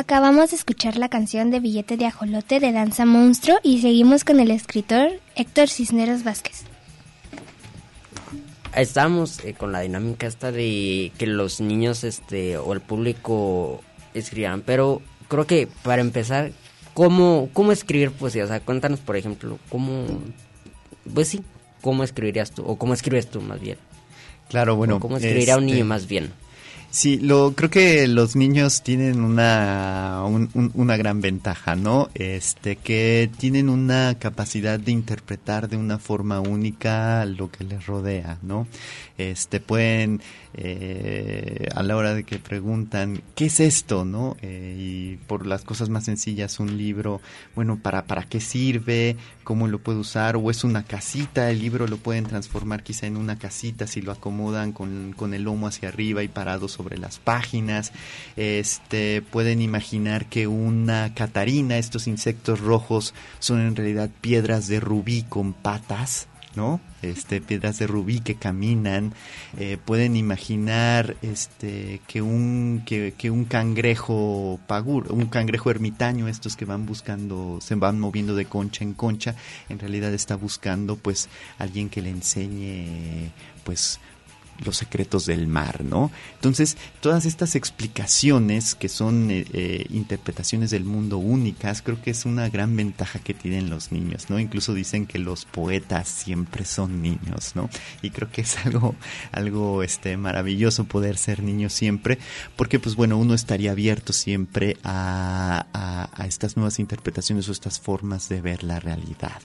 Acabamos 0.00 0.48
de 0.48 0.56
escuchar 0.56 0.96
la 0.96 1.10
canción 1.10 1.50
de 1.50 1.60
Billete 1.60 1.98
de 1.98 2.06
Ajolote 2.06 2.58
de 2.58 2.72
Danza 2.72 3.04
Monstruo 3.04 3.58
y 3.62 3.82
seguimos 3.82 4.24
con 4.24 4.40
el 4.40 4.50
escritor 4.50 5.10
Héctor 5.36 5.68
Cisneros 5.68 6.24
Vázquez. 6.24 6.62
Estamos 8.74 9.44
eh, 9.44 9.52
con 9.52 9.72
la 9.72 9.80
dinámica 9.80 10.26
esta 10.26 10.52
de 10.52 11.12
que 11.18 11.26
los 11.26 11.60
niños 11.60 12.02
este 12.04 12.56
o 12.56 12.72
el 12.72 12.80
público 12.80 13.82
escriban, 14.14 14.62
pero 14.62 15.02
creo 15.28 15.46
que 15.46 15.68
para 15.82 16.00
empezar, 16.00 16.52
¿cómo, 16.94 17.50
cómo 17.52 17.70
escribir 17.70 18.10
poesía? 18.10 18.44
O 18.44 18.48
sea, 18.48 18.60
cuéntanos, 18.60 19.00
por 19.00 19.18
ejemplo, 19.18 19.58
cómo, 19.68 20.06
pues 21.12 21.28
sí, 21.28 21.42
cómo 21.82 22.04
escribirías 22.04 22.52
tú, 22.52 22.64
o 22.64 22.76
cómo 22.76 22.94
escribes 22.94 23.28
tú 23.28 23.42
más 23.42 23.60
bien. 23.60 23.76
Claro, 24.48 24.76
bueno. 24.76 24.98
¿Cómo 24.98 25.18
escribiría 25.18 25.58
un 25.58 25.64
este, 25.64 25.74
niño 25.74 25.84
más 25.84 26.06
bien? 26.06 26.32
Sí, 26.92 27.18
lo, 27.18 27.52
creo 27.54 27.70
que 27.70 28.08
los 28.08 28.34
niños 28.34 28.82
tienen 28.82 29.20
una, 29.22 30.24
un- 30.26 30.50
un- 30.54 30.72
una 30.74 30.96
gran 30.96 31.20
ventaja, 31.20 31.76
¿no? 31.76 32.08
Este, 32.14 32.74
que 32.74 33.30
tienen 33.38 33.68
una 33.68 34.16
capacidad 34.18 34.80
de 34.80 34.90
interpretar 34.90 35.68
de 35.68 35.76
una 35.76 35.98
forma 36.00 36.40
única 36.40 37.24
lo 37.26 37.48
que 37.48 37.62
les 37.62 37.86
rodea, 37.86 38.38
¿no? 38.42 38.66
Este, 39.18 39.60
pueden, 39.60 40.20
eh, 40.54 41.68
a 41.74 41.82
la 41.84 41.96
hora 41.96 42.14
de 42.14 42.24
que 42.24 42.38
preguntan, 42.40 43.22
¿qué 43.36 43.46
es 43.46 43.60
esto, 43.60 44.04
no? 44.04 44.36
Eh, 44.42 44.74
y 44.78 45.16
por 45.28 45.46
las 45.46 45.62
cosas 45.62 45.90
más 45.90 46.04
sencillas, 46.06 46.58
un 46.58 46.76
libro, 46.76 47.20
bueno, 47.54 47.78
¿para, 47.80 48.04
para 48.06 48.24
qué 48.24 48.40
sirve? 48.40 49.16
¿Cómo 49.44 49.68
lo 49.68 49.78
puedo 49.80 50.00
usar? 50.00 50.36
¿O 50.36 50.50
es 50.50 50.64
una 50.64 50.84
casita? 50.84 51.50
El 51.50 51.60
libro 51.60 51.86
lo 51.86 51.98
pueden 51.98 52.24
transformar 52.24 52.82
quizá 52.82 53.06
en 53.06 53.16
una 53.16 53.38
casita 53.38 53.86
si 53.86 54.00
lo 54.00 54.10
acomodan 54.12 54.72
con, 54.72 55.12
con 55.16 55.34
el 55.34 55.42
lomo 55.44 55.66
hacia 55.66 55.88
arriba 55.88 56.22
y 56.22 56.28
parado 56.28 56.68
sobre 56.80 56.96
las 56.96 57.18
páginas. 57.18 57.92
Este, 58.36 59.20
pueden 59.20 59.60
imaginar 59.60 60.26
que 60.26 60.46
una 60.46 61.12
catarina, 61.14 61.76
estos 61.76 62.06
insectos 62.06 62.60
rojos, 62.60 63.12
son 63.38 63.60
en 63.60 63.76
realidad 63.76 64.08
piedras 64.22 64.66
de 64.66 64.80
rubí 64.80 65.24
con 65.24 65.52
patas. 65.52 66.26
¿no? 66.56 66.80
Este, 67.00 67.40
piedras 67.40 67.78
de 67.78 67.86
rubí 67.86 68.18
que 68.18 68.34
caminan, 68.34 69.14
eh, 69.56 69.78
pueden 69.84 70.16
imaginar 70.16 71.16
este, 71.22 72.00
que, 72.08 72.22
un, 72.22 72.82
que, 72.84 73.14
que 73.16 73.30
un 73.30 73.44
cangrejo 73.44 74.58
pagur, 74.66 75.12
un 75.12 75.26
cangrejo 75.26 75.70
ermitaño, 75.70 76.26
estos 76.26 76.56
que 76.56 76.64
van 76.64 76.86
buscando, 76.86 77.60
se 77.60 77.76
van 77.76 78.00
moviendo 78.00 78.34
de 78.34 78.46
concha 78.46 78.82
en 78.82 78.94
concha, 78.94 79.36
en 79.68 79.78
realidad 79.78 80.12
está 80.12 80.34
buscando 80.34 80.96
pues 80.96 81.28
alguien 81.58 81.88
que 81.88 82.02
le 82.02 82.10
enseñe 82.10 83.30
pues 83.62 84.00
los 84.64 84.76
secretos 84.76 85.26
del 85.26 85.46
mar, 85.46 85.84
¿no? 85.84 86.10
Entonces, 86.34 86.76
todas 87.00 87.26
estas 87.26 87.54
explicaciones 87.54 88.74
que 88.74 88.88
son 88.88 89.30
eh, 89.30 89.46
eh, 89.52 89.86
interpretaciones 89.90 90.70
del 90.70 90.84
mundo 90.84 91.18
únicas, 91.18 91.82
creo 91.82 92.00
que 92.00 92.10
es 92.10 92.24
una 92.24 92.48
gran 92.48 92.76
ventaja 92.76 93.18
que 93.18 93.34
tienen 93.34 93.70
los 93.70 93.92
niños, 93.92 94.30
¿no? 94.30 94.38
Incluso 94.38 94.74
dicen 94.74 95.06
que 95.06 95.18
los 95.18 95.44
poetas 95.44 96.08
siempre 96.08 96.64
son 96.64 97.02
niños, 97.02 97.52
¿no? 97.54 97.70
Y 98.02 98.10
creo 98.10 98.30
que 98.30 98.42
es 98.42 98.56
algo, 98.64 98.94
algo 99.32 99.82
este, 99.82 100.16
maravilloso 100.16 100.84
poder 100.84 101.16
ser 101.16 101.42
niño 101.42 101.68
siempre, 101.68 102.18
porque 102.56 102.78
pues 102.78 102.96
bueno, 102.96 103.18
uno 103.18 103.34
estaría 103.34 103.72
abierto 103.72 104.12
siempre 104.12 104.76
a, 104.84 105.66
a, 105.72 106.22
a 106.22 106.26
estas 106.26 106.56
nuevas 106.56 106.78
interpretaciones 106.78 107.48
o 107.48 107.52
estas 107.52 107.80
formas 107.80 108.28
de 108.28 108.40
ver 108.40 108.64
la 108.64 108.80
realidad, 108.80 109.40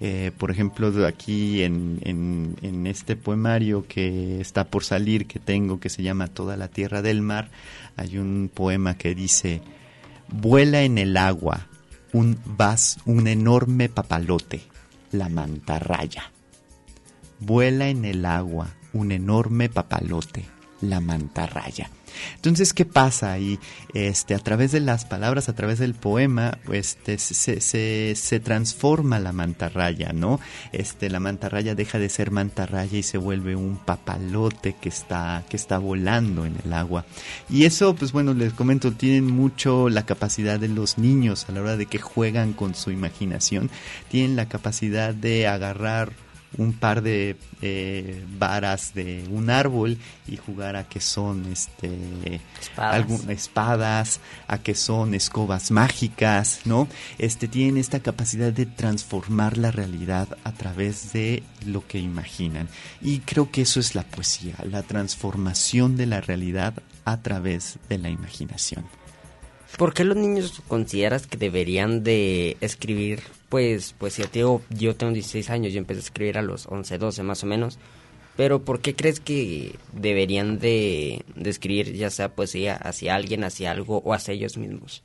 Eh, 0.00 0.32
por 0.38 0.50
ejemplo, 0.50 1.06
aquí 1.06 1.62
en, 1.62 1.98
en, 2.02 2.56
en, 2.62 2.86
este 2.86 3.16
poemario 3.16 3.86
que 3.86 4.40
está 4.40 4.64
por 4.64 4.84
salir, 4.84 5.26
que 5.26 5.38
tengo, 5.38 5.80
que 5.80 5.88
se 5.88 6.02
llama 6.02 6.28
Toda 6.28 6.56
la 6.56 6.68
Tierra 6.68 7.02
del 7.02 7.20
Mar, 7.22 7.50
hay 7.96 8.18
un 8.18 8.50
poema 8.52 8.96
que 8.96 9.14
dice, 9.14 9.62
vuela 10.28 10.82
en 10.82 10.98
el 10.98 11.16
agua 11.16 11.68
un 12.12 12.38
vas, 12.44 12.98
un 13.06 13.26
enorme 13.26 13.88
papalote, 13.88 14.62
la 15.10 15.28
mantarraya. 15.28 16.30
Vuela 17.40 17.88
en 17.88 18.04
el 18.04 18.24
agua 18.24 18.70
un 18.92 19.10
enorme 19.10 19.68
papalote, 19.68 20.44
la 20.80 21.00
mantarraya. 21.00 21.90
Entonces, 22.36 22.72
¿qué 22.72 22.84
pasa 22.84 23.32
ahí? 23.32 23.58
Este, 23.92 24.34
a 24.34 24.38
través 24.38 24.72
de 24.72 24.80
las 24.80 25.04
palabras, 25.04 25.48
a 25.48 25.54
través 25.54 25.78
del 25.78 25.94
poema, 25.94 26.58
este, 26.72 27.18
se, 27.18 27.60
se, 27.60 28.14
se, 28.14 28.40
transforma 28.40 29.18
la 29.18 29.32
mantarraya, 29.32 30.12
¿no? 30.12 30.40
Este, 30.72 31.10
la 31.10 31.20
mantarraya 31.20 31.74
deja 31.74 31.98
de 31.98 32.08
ser 32.08 32.30
mantarraya 32.30 32.98
y 32.98 33.02
se 33.02 33.18
vuelve 33.18 33.56
un 33.56 33.76
papalote 33.76 34.74
que 34.80 34.88
está, 34.88 35.44
que 35.48 35.56
está 35.56 35.78
volando 35.78 36.44
en 36.44 36.56
el 36.64 36.72
agua. 36.72 37.04
Y 37.48 37.64
eso, 37.64 37.94
pues 37.94 38.12
bueno, 38.12 38.34
les 38.34 38.52
comento, 38.52 38.92
tienen 38.92 39.26
mucho 39.26 39.88
la 39.88 40.06
capacidad 40.06 40.58
de 40.58 40.68
los 40.68 40.98
niños 40.98 41.46
a 41.48 41.52
la 41.52 41.60
hora 41.60 41.76
de 41.76 41.86
que 41.86 41.98
juegan 41.98 42.52
con 42.52 42.74
su 42.74 42.90
imaginación, 42.90 43.70
tienen 44.10 44.36
la 44.36 44.48
capacidad 44.48 45.14
de 45.14 45.46
agarrar 45.46 46.23
un 46.58 46.72
par 46.72 47.02
de 47.02 47.36
eh, 47.62 48.24
varas 48.38 48.94
de 48.94 49.24
un 49.30 49.50
árbol 49.50 49.98
y 50.26 50.36
jugar 50.36 50.76
a 50.76 50.88
que 50.88 51.00
son 51.00 51.46
este 51.52 52.40
espadas. 52.60 52.94
Algún, 52.94 53.30
espadas, 53.30 54.20
a 54.48 54.58
que 54.58 54.74
son 54.74 55.14
escobas 55.14 55.70
mágicas, 55.70 56.60
¿no? 56.64 56.88
Este 57.18 57.48
tienen 57.48 57.78
esta 57.78 58.00
capacidad 58.00 58.52
de 58.52 58.66
transformar 58.66 59.58
la 59.58 59.70
realidad 59.70 60.28
a 60.44 60.52
través 60.52 61.12
de 61.12 61.42
lo 61.66 61.86
que 61.86 61.98
imaginan. 61.98 62.68
Y 63.00 63.20
creo 63.20 63.50
que 63.50 63.62
eso 63.62 63.80
es 63.80 63.94
la 63.94 64.02
poesía, 64.02 64.56
la 64.70 64.82
transformación 64.82 65.96
de 65.96 66.06
la 66.06 66.20
realidad 66.20 66.74
a 67.04 67.20
través 67.20 67.78
de 67.88 67.98
la 67.98 68.10
imaginación. 68.10 68.84
¿Por 69.76 69.92
qué 69.92 70.04
los 70.04 70.16
niños 70.16 70.62
consideras 70.68 71.26
que 71.26 71.36
deberían 71.36 72.04
de 72.04 72.56
escribir, 72.60 73.22
pues, 73.54 73.92
poesía? 73.92 74.26
Tío, 74.26 74.62
yo 74.68 74.96
tengo 74.96 75.12
16 75.12 75.48
años, 75.50 75.72
yo 75.72 75.78
empecé 75.78 76.00
a 76.00 76.02
escribir 76.02 76.38
a 76.38 76.42
los 76.42 76.66
11, 76.66 76.98
12 76.98 77.22
más 77.22 77.44
o 77.44 77.46
menos. 77.46 77.78
Pero 78.36 78.64
¿por 78.64 78.80
qué 78.80 78.96
crees 78.96 79.20
que 79.20 79.76
deberían 79.92 80.58
de, 80.58 81.24
de 81.36 81.50
escribir 81.50 81.92
ya 81.92 82.10
sea 82.10 82.34
poesía 82.34 82.74
hacia 82.74 83.14
alguien, 83.14 83.44
hacia 83.44 83.70
algo 83.70 83.98
o 83.98 84.12
hacia 84.12 84.34
ellos 84.34 84.56
mismos? 84.56 85.04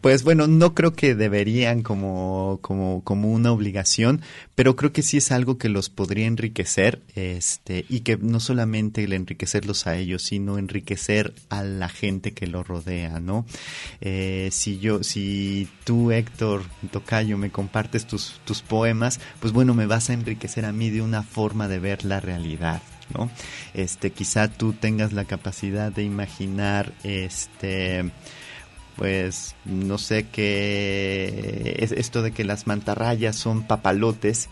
Pues 0.00 0.22
bueno, 0.22 0.46
no 0.46 0.74
creo 0.74 0.92
que 0.92 1.14
deberían 1.14 1.82
como, 1.82 2.60
como, 2.62 3.02
como 3.02 3.32
una 3.32 3.50
obligación, 3.50 4.22
pero 4.54 4.76
creo 4.76 4.92
que 4.92 5.02
sí 5.02 5.16
es 5.16 5.32
algo 5.32 5.58
que 5.58 5.68
los 5.68 5.90
podría 5.90 6.26
enriquecer, 6.26 7.02
este, 7.16 7.84
y 7.88 8.00
que 8.00 8.16
no 8.16 8.38
solamente 8.38 9.04
el 9.04 9.12
enriquecerlos 9.12 9.86
a 9.86 9.96
ellos, 9.96 10.22
sino 10.22 10.56
enriquecer 10.56 11.34
a 11.48 11.62
la 11.64 11.88
gente 11.88 12.32
que 12.32 12.46
los 12.46 12.66
rodea, 12.66 13.18
¿no? 13.18 13.44
Eh, 14.00 14.50
si 14.52 14.78
yo, 14.78 15.02
si 15.02 15.68
tú, 15.84 16.12
Héctor 16.12 16.62
Tocayo, 16.92 17.36
me 17.36 17.50
compartes 17.50 18.06
tus, 18.06 18.40
tus 18.44 18.62
poemas, 18.62 19.20
pues 19.40 19.52
bueno, 19.52 19.74
me 19.74 19.86
vas 19.86 20.10
a 20.10 20.12
enriquecer 20.12 20.64
a 20.64 20.72
mí 20.72 20.90
de 20.90 21.02
una 21.02 21.22
forma 21.22 21.66
de 21.66 21.80
ver 21.80 22.04
la 22.04 22.20
realidad, 22.20 22.82
¿no? 23.16 23.30
Este, 23.74 24.10
quizá 24.10 24.48
tú 24.48 24.74
tengas 24.74 25.12
la 25.12 25.24
capacidad 25.24 25.90
de 25.90 26.04
imaginar, 26.04 26.92
este, 27.02 28.10
pues 28.98 29.54
no 29.64 29.96
sé 29.96 30.26
qué 30.26 31.76
es 31.78 31.92
esto 31.92 32.20
de 32.20 32.32
que 32.32 32.44
las 32.44 32.66
mantarrayas 32.66 33.36
son 33.36 33.62
papalotes 33.62 34.48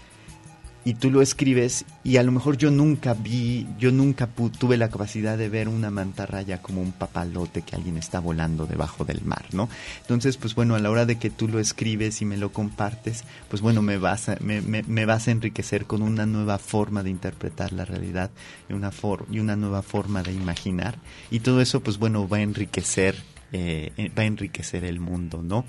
y 0.86 0.94
tú 0.94 1.10
lo 1.10 1.20
escribes 1.20 1.84
y 2.04 2.16
a 2.18 2.22
lo 2.22 2.30
mejor 2.30 2.56
yo 2.56 2.70
nunca 2.70 3.12
vi, 3.12 3.66
yo 3.76 3.90
nunca 3.90 4.28
tuve 4.28 4.76
la 4.76 4.88
capacidad 4.88 5.36
de 5.36 5.48
ver 5.48 5.66
una 5.66 5.90
mantarraya 5.90 6.62
como 6.62 6.80
un 6.80 6.92
papalote 6.92 7.62
que 7.62 7.74
alguien 7.74 7.96
está 7.96 8.20
volando 8.20 8.66
debajo 8.66 9.04
del 9.04 9.24
mar, 9.24 9.46
¿no? 9.50 9.68
Entonces, 10.02 10.36
pues 10.36 10.54
bueno, 10.54 10.76
a 10.76 10.78
la 10.78 10.88
hora 10.88 11.04
de 11.04 11.16
que 11.16 11.28
tú 11.28 11.48
lo 11.48 11.58
escribes 11.58 12.22
y 12.22 12.24
me 12.24 12.36
lo 12.36 12.52
compartes, 12.52 13.24
pues 13.48 13.62
bueno, 13.62 13.82
me 13.82 13.98
vas 13.98 14.28
a, 14.28 14.36
me, 14.40 14.60
me, 14.60 15.06
vas 15.06 15.26
a 15.26 15.32
enriquecer 15.32 15.86
con 15.86 16.02
una 16.02 16.24
nueva 16.24 16.58
forma 16.58 17.02
de 17.02 17.10
interpretar 17.10 17.72
la 17.72 17.84
realidad 17.84 18.30
y 18.68 18.72
una, 18.72 18.92
for 18.92 19.26
y 19.28 19.40
una 19.40 19.56
nueva 19.56 19.82
forma 19.82 20.22
de 20.22 20.34
imaginar 20.34 21.00
y 21.32 21.40
todo 21.40 21.60
eso, 21.60 21.80
pues 21.80 21.98
bueno, 21.98 22.28
va 22.28 22.36
a 22.36 22.42
enriquecer 22.42 23.16
eh, 23.52 24.10
va 24.16 24.22
a 24.22 24.26
enriquecer 24.26 24.84
el 24.84 25.00
mundo, 25.00 25.42
¿no? 25.42 25.64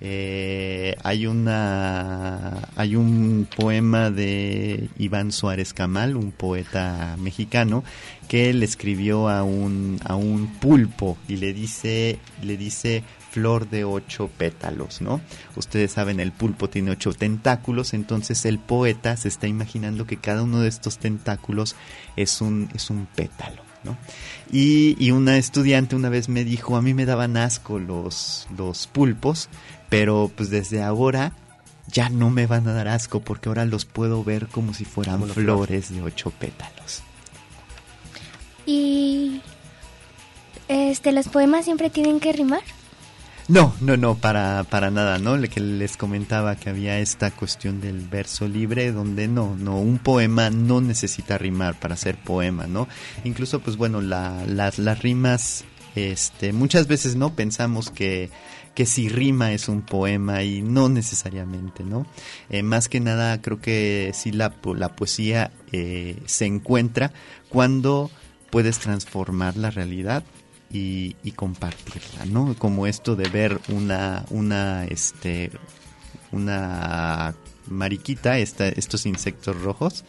Eh, 0.00 0.96
hay 1.02 1.26
una, 1.26 2.68
hay 2.76 2.96
un 2.96 3.48
poema 3.56 4.10
de 4.10 4.88
Iván 4.98 5.32
Suárez 5.32 5.72
Camal, 5.72 6.16
un 6.16 6.32
poeta 6.32 7.16
mexicano, 7.18 7.84
que 8.28 8.52
le 8.52 8.64
escribió 8.64 9.28
a 9.28 9.42
un, 9.42 9.98
a 10.04 10.16
un 10.16 10.46
pulpo 10.60 11.16
y 11.28 11.36
le 11.36 11.52
dice, 11.52 12.18
le 12.42 12.56
dice 12.56 13.02
flor 13.30 13.70
de 13.70 13.84
ocho 13.84 14.28
pétalos, 14.28 15.00
¿no? 15.00 15.22
Ustedes 15.56 15.92
saben, 15.92 16.20
el 16.20 16.32
pulpo 16.32 16.68
tiene 16.68 16.90
ocho 16.90 17.12
tentáculos, 17.14 17.94
entonces 17.94 18.44
el 18.44 18.58
poeta 18.58 19.16
se 19.16 19.28
está 19.28 19.46
imaginando 19.46 20.06
que 20.06 20.18
cada 20.18 20.42
uno 20.42 20.60
de 20.60 20.68
estos 20.68 20.98
tentáculos 20.98 21.74
es 22.16 22.42
un, 22.42 22.68
es 22.74 22.90
un 22.90 23.06
pétalo. 23.06 23.71
Y, 24.50 25.10
una 25.10 25.36
estudiante 25.36 25.96
una 25.96 26.08
vez 26.08 26.28
me 26.28 26.44
dijo, 26.44 26.76
a 26.76 26.82
mí 26.82 26.94
me 26.94 27.06
daban 27.06 27.36
asco 27.36 27.78
los, 27.78 28.46
los 28.56 28.86
pulpos, 28.86 29.48
pero 29.88 30.30
pues 30.34 30.50
desde 30.50 30.82
ahora 30.82 31.32
ya 31.88 32.08
no 32.08 32.30
me 32.30 32.46
van 32.46 32.68
a 32.68 32.72
dar 32.72 32.88
asco 32.88 33.20
porque 33.20 33.48
ahora 33.48 33.64
los 33.64 33.84
puedo 33.84 34.24
ver 34.24 34.46
como 34.48 34.74
si 34.74 34.84
fueran 34.84 35.26
flores 35.28 35.92
de 35.94 36.02
ocho 36.02 36.30
pétalos. 36.30 37.02
¿Y 38.66 39.40
este 40.68 41.12
los 41.12 41.28
poemas 41.28 41.64
siempre 41.64 41.90
tienen 41.90 42.20
que 42.20 42.32
rimar? 42.32 42.62
No, 43.48 43.74
no, 43.80 43.96
no, 43.96 44.14
para, 44.14 44.64
para 44.64 44.90
nada, 44.90 45.18
¿no? 45.18 45.36
Le 45.36 45.48
que 45.48 45.60
les 45.60 45.96
comentaba 45.96 46.54
que 46.54 46.70
había 46.70 47.00
esta 47.00 47.32
cuestión 47.32 47.80
del 47.80 48.00
verso 48.00 48.46
libre 48.46 48.92
donde 48.92 49.26
no, 49.26 49.56
no, 49.56 49.80
un 49.80 49.98
poema 49.98 50.48
no 50.50 50.80
necesita 50.80 51.38
rimar 51.38 51.78
para 51.78 51.96
ser 51.96 52.16
poema, 52.16 52.68
¿no? 52.68 52.88
Incluso, 53.24 53.60
pues 53.60 53.76
bueno, 53.76 54.00
la, 54.00 54.44
las, 54.46 54.78
las 54.78 55.02
rimas, 55.02 55.64
este, 55.96 56.52
muchas 56.52 56.86
veces 56.86 57.16
no 57.16 57.34
pensamos 57.34 57.90
que, 57.90 58.30
que 58.76 58.86
si 58.86 59.08
rima 59.08 59.52
es 59.52 59.68
un 59.68 59.82
poema 59.82 60.44
y 60.44 60.62
no 60.62 60.88
necesariamente, 60.88 61.82
¿no? 61.82 62.06
Eh, 62.48 62.62
más 62.62 62.88
que 62.88 63.00
nada 63.00 63.42
creo 63.42 63.60
que 63.60 64.12
sí 64.14 64.30
la, 64.30 64.54
la 64.76 64.94
poesía 64.94 65.50
eh, 65.72 66.16
se 66.26 66.46
encuentra 66.46 67.12
cuando 67.48 68.08
puedes 68.50 68.78
transformar 68.78 69.56
la 69.56 69.70
realidad 69.70 70.22
y, 70.72 71.32
compartirla, 71.32 72.24
¿no? 72.26 72.54
Como 72.58 72.86
esto 72.86 73.16
de 73.16 73.28
ver 73.28 73.60
una, 73.68 74.24
una, 74.30 74.84
este, 74.86 75.50
una 76.30 77.34
mariquita, 77.66 78.38
esta, 78.38 78.68
estos 78.68 79.06
insectos 79.06 79.60
rojos, 79.60 80.04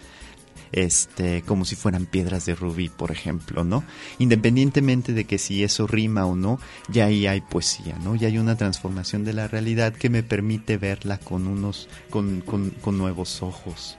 este, 0.71 1.43
como 1.43 1.65
si 1.65 1.75
fueran 1.75 2.05
piedras 2.05 2.45
de 2.45 2.55
rubí, 2.55 2.89
por 2.89 3.11
ejemplo, 3.11 3.63
¿no? 3.63 3.83
Independientemente 4.19 5.13
de 5.13 5.25
que 5.25 5.37
si 5.37 5.63
eso 5.63 5.85
rima 5.85 6.25
o 6.25 6.35
no, 6.35 6.59
ya 6.89 7.05
ahí 7.05 7.27
hay 7.27 7.41
poesía, 7.41 7.95
¿no? 8.03 8.15
Ya 8.15 8.27
hay 8.27 8.37
una 8.37 8.57
transformación 8.57 9.23
de 9.23 9.33
la 9.33 9.47
realidad 9.47 9.93
que 9.93 10.09
me 10.09 10.23
permite 10.23 10.77
verla 10.77 11.19
con 11.19 11.47
unos, 11.47 11.87
con, 12.09 12.41
con, 12.41 12.97
nuevos 12.97 13.41
ojos. 13.43 13.97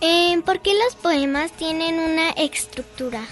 Eh, 0.00 0.40
¿Por 0.44 0.60
qué 0.60 0.72
los 0.74 0.96
poemas 0.96 1.52
tienen 1.52 1.94
una 1.94 2.30
estructura? 2.30 3.24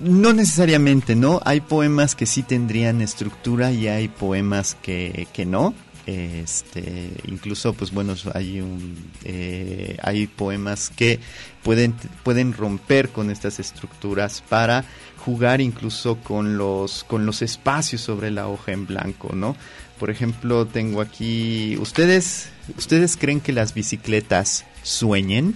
No 0.00 0.32
necesariamente, 0.32 1.14
¿no? 1.14 1.40
Hay 1.44 1.60
poemas 1.60 2.14
que 2.14 2.26
sí 2.26 2.42
tendrían 2.42 3.02
estructura 3.02 3.72
y 3.72 3.88
hay 3.88 4.08
poemas 4.08 4.76
que, 4.82 5.28
que 5.32 5.44
no. 5.44 5.74
Este, 6.06 7.12
incluso, 7.26 7.74
pues 7.74 7.92
bueno, 7.92 8.14
hay 8.34 8.60
un, 8.60 8.96
eh, 9.24 9.96
hay 10.02 10.26
poemas 10.26 10.90
que 10.90 11.20
pueden, 11.62 11.94
pueden 12.24 12.52
romper 12.52 13.10
con 13.10 13.30
estas 13.30 13.60
estructuras 13.60 14.42
para 14.48 14.84
jugar 15.24 15.60
incluso 15.60 16.16
con 16.16 16.58
los, 16.58 17.04
con 17.04 17.24
los 17.24 17.42
espacios 17.42 18.00
sobre 18.00 18.32
la 18.32 18.48
hoja 18.48 18.72
en 18.72 18.86
blanco, 18.86 19.34
¿no? 19.34 19.56
Por 20.00 20.10
ejemplo, 20.10 20.66
tengo 20.66 21.00
aquí, 21.00 21.76
¿ustedes, 21.78 22.48
ustedes 22.76 23.16
creen 23.16 23.40
que 23.40 23.52
las 23.52 23.72
bicicletas 23.72 24.64
sueñen? 24.82 25.54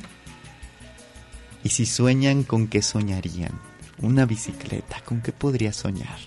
Y 1.64 1.70
si 1.70 1.84
sueñan, 1.86 2.44
¿con 2.44 2.68
qué 2.68 2.82
soñarían? 2.82 3.58
Una 4.02 4.26
bicicleta, 4.26 5.00
¿con 5.04 5.20
qué 5.20 5.32
podría 5.32 5.72
soñar? 5.72 6.18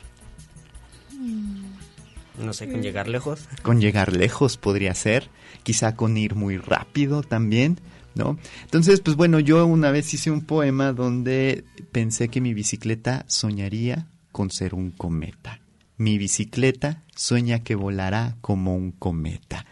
Mm. 1.17 2.45
No 2.45 2.53
sé, 2.53 2.71
con 2.71 2.81
llegar 2.81 3.07
lejos. 3.07 3.47
Con 3.61 3.81
llegar 3.81 4.13
lejos 4.13 4.57
podría 4.57 4.93
ser, 4.95 5.29
quizá 5.63 5.95
con 5.95 6.17
ir 6.17 6.35
muy 6.35 6.57
rápido 6.57 7.21
también, 7.21 7.79
¿no? 8.15 8.37
Entonces, 8.63 9.01
pues 9.01 9.17
bueno, 9.17 9.39
yo 9.39 9.65
una 9.65 9.91
vez 9.91 10.13
hice 10.13 10.31
un 10.31 10.41
poema 10.41 10.93
donde 10.93 11.65
pensé 11.91 12.29
que 12.29 12.41
mi 12.41 12.53
bicicleta 12.53 13.25
soñaría 13.27 14.07
con 14.31 14.51
ser 14.51 14.73
un 14.73 14.91
cometa. 14.91 15.59
Mi 15.99 16.17
bicicleta 16.17 17.03
sueña 17.13 17.59
que 17.59 17.75
volará 17.75 18.37
como 18.39 18.73
un 18.73 18.91
cometa. 18.91 19.65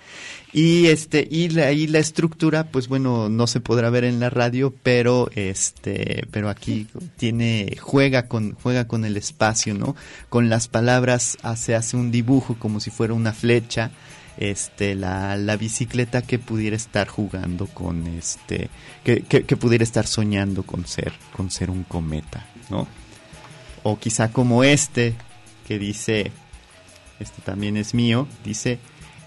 Y 0.52 0.88
este 0.88 1.26
y 1.30 1.48
la, 1.50 1.72
la 1.72 2.00
estructura, 2.00 2.66
pues 2.70 2.90
bueno, 2.90 3.30
no 3.30 3.48
se 3.48 3.62
podrá 3.62 3.90
ver 3.90 4.04
en 4.04 4.20
la 4.20 4.30
radio, 4.30 4.74
pero 4.84 5.30
este 5.36 6.28
pero 6.32 6.50
aquí 6.50 6.88
tiene 7.16 7.78
juega 7.80 8.28
con 8.28 8.56
juega 8.62 8.88
con 8.90 9.06
el 9.06 9.16
espacio, 9.16 9.74
¿no? 9.74 9.96
Con 10.28 10.50
las 10.50 10.68
palabras 10.68 11.38
se 11.56 11.76
hace 11.76 11.96
un 11.96 12.12
dibujo 12.12 12.58
como 12.60 12.82
si 12.82 12.92
fuera 12.92 13.14
una 13.14 13.34
flecha. 13.34 13.92
Este, 14.40 14.94
la, 14.94 15.36
la 15.36 15.58
bicicleta 15.58 16.22
que 16.22 16.38
pudiera 16.38 16.76
estar 16.76 17.08
jugando 17.08 17.66
con 17.66 18.06
este, 18.06 18.70
que, 19.04 19.24
que 19.24 19.58
pudiera 19.58 19.84
estar 19.84 20.06
soñando 20.06 20.62
con 20.62 20.86
ser, 20.86 21.12
con 21.36 21.50
ser 21.50 21.72
un 21.72 21.84
cometa, 21.84 22.46
¿no? 22.70 22.88
O 23.82 23.98
quizá 23.98 24.32
como 24.32 24.64
este, 24.64 25.16
que 25.68 25.80
dice, 25.80 26.32
este 27.20 27.42
también 27.42 27.78
es 27.78 27.94
mío, 27.94 28.28
dice, 28.44 28.80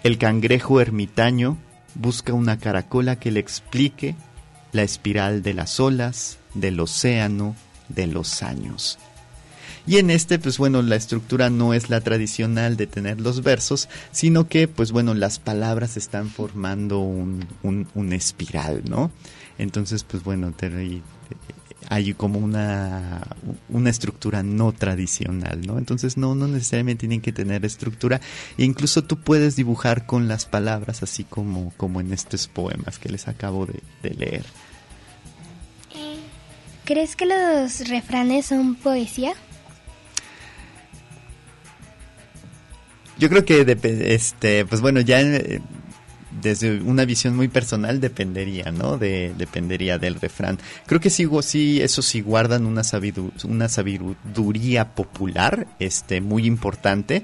el 0.03 0.17
cangrejo 0.17 0.81
ermitaño 0.81 1.57
busca 1.95 2.33
una 2.33 2.57
caracola 2.57 3.17
que 3.17 3.31
le 3.31 3.39
explique 3.39 4.15
la 4.71 4.83
espiral 4.83 5.43
de 5.43 5.53
las 5.53 5.79
olas, 5.79 6.39
del 6.53 6.79
océano, 6.79 7.55
de 7.89 8.07
los 8.07 8.41
años. 8.41 8.97
Y 9.87 9.97
en 9.97 10.11
este, 10.11 10.37
pues 10.37 10.57
bueno, 10.57 10.81
la 10.81 10.95
estructura 10.95 11.49
no 11.49 11.73
es 11.73 11.89
la 11.89 12.01
tradicional 12.01 12.77
de 12.77 12.87
tener 12.87 13.19
los 13.19 13.41
versos, 13.41 13.89
sino 14.11 14.47
que, 14.47 14.67
pues 14.67 14.91
bueno, 14.91 15.13
las 15.13 15.39
palabras 15.39 15.97
están 15.97 16.29
formando 16.29 16.99
un, 16.99 17.47
un, 17.63 18.13
espiral, 18.13 18.83
¿no? 18.87 19.11
Entonces, 19.57 20.03
pues 20.03 20.23
bueno, 20.23 20.51
te, 20.51 21.01
hay 21.91 22.13
como 22.13 22.39
una, 22.39 23.27
una 23.67 23.89
estructura 23.89 24.43
no 24.43 24.71
tradicional, 24.71 25.59
¿no? 25.67 25.77
Entonces 25.77 26.15
no, 26.15 26.35
no 26.35 26.47
necesariamente 26.47 27.01
tienen 27.01 27.19
que 27.19 27.33
tener 27.33 27.65
estructura. 27.65 28.21
E 28.57 28.63
incluso 28.63 29.03
tú 29.03 29.19
puedes 29.19 29.57
dibujar 29.57 30.05
con 30.05 30.29
las 30.29 30.45
palabras 30.45 31.03
así 31.03 31.25
como, 31.25 31.73
como 31.75 31.99
en 31.99 32.13
estos 32.13 32.47
poemas 32.47 32.97
que 32.97 33.09
les 33.09 33.27
acabo 33.27 33.65
de, 33.65 34.09
leer. 34.09 34.45
¿Crees 36.85 37.17
que 37.17 37.25
los 37.25 37.85
refranes 37.89 38.45
son 38.45 38.75
poesía? 38.75 39.33
Yo 43.17 43.27
creo 43.27 43.43
que 43.43 43.77
este, 44.15 44.65
pues 44.65 44.79
bueno, 44.79 45.01
ya 45.01 45.19
eh, 45.19 45.61
desde 46.41 46.81
una 46.81 47.05
visión 47.05 47.35
muy 47.35 47.47
personal 47.47 47.99
dependería, 47.99 48.71
¿no? 48.71 48.97
De, 48.97 49.33
dependería 49.37 49.97
del 49.97 50.15
refrán. 50.15 50.59
Creo 50.85 50.99
que 50.99 51.09
sí, 51.09 51.27
sí 51.41 51.81
eso 51.81 52.01
sí 52.01 52.21
guardan 52.21 52.65
una, 52.65 52.81
una 53.43 53.69
sabiduría 53.69 54.95
popular, 54.95 55.67
este, 55.79 56.21
muy 56.21 56.45
importante. 56.45 57.23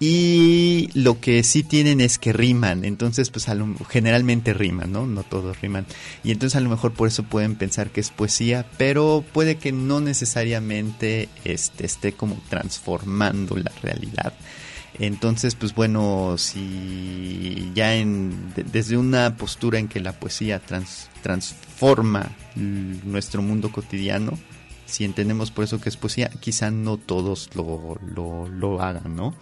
Y 0.00 0.90
lo 0.94 1.20
que 1.20 1.42
sí 1.42 1.62
tienen 1.62 2.00
es 2.00 2.18
que 2.18 2.32
riman, 2.32 2.84
entonces 2.84 3.30
pues 3.30 3.46
generalmente 3.88 4.54
riman, 4.54 4.92
¿no? 4.92 5.06
No 5.06 5.22
todos 5.22 5.60
riman. 5.60 5.86
Y 6.22 6.32
entonces 6.32 6.56
a 6.56 6.60
lo 6.60 6.70
mejor 6.70 6.92
por 6.92 7.08
eso 7.08 7.24
pueden 7.24 7.56
pensar 7.56 7.90
que 7.90 8.00
es 8.00 8.10
poesía, 8.10 8.66
pero 8.78 9.24
puede 9.32 9.56
que 9.56 9.72
no 9.72 10.00
necesariamente 10.00 11.28
este, 11.44 11.86
esté 11.86 12.12
como 12.12 12.40
transformando 12.48 13.56
la 13.56 13.72
realidad. 13.82 14.34
Entonces, 14.98 15.54
pues 15.56 15.74
bueno, 15.74 16.36
si 16.38 17.72
ya 17.74 17.96
en, 17.96 18.52
desde 18.54 18.96
una 18.96 19.36
postura 19.36 19.78
en 19.80 19.88
que 19.88 19.98
la 20.00 20.12
poesía 20.12 20.60
transforma 21.22 22.30
nuestro 22.54 23.42
mundo 23.42 23.72
cotidiano, 23.72 24.38
si 24.86 25.04
entendemos 25.04 25.50
por 25.50 25.64
eso 25.64 25.80
que 25.80 25.88
es 25.88 25.96
poesía, 25.96 26.28
quizá 26.28 26.70
no 26.70 26.96
todos 26.96 27.50
lo, 27.56 27.98
lo, 28.14 28.48
lo 28.48 28.80
hagan, 28.82 29.16
¿no? 29.16 29.34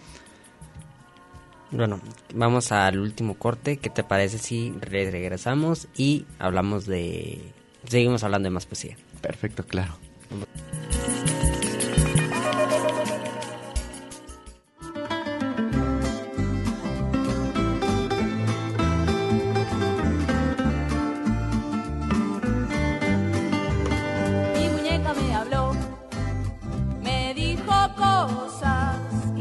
Bueno, 1.69 1.99
vamos 2.33 2.71
al 2.71 2.99
último 2.99 3.35
corte. 3.35 3.77
¿Qué 3.77 3.89
te 3.89 4.03
parece 4.03 4.37
si 4.39 4.71
re- 4.79 5.09
regresamos 5.11 5.87
y 5.97 6.25
hablamos 6.39 6.85
de... 6.85 7.51
Seguimos 7.87 8.23
hablando 8.23 8.47
de 8.47 8.51
más 8.51 8.65
poesía. 8.65 8.95
Perfecto, 9.21 9.63
claro. 9.65 9.97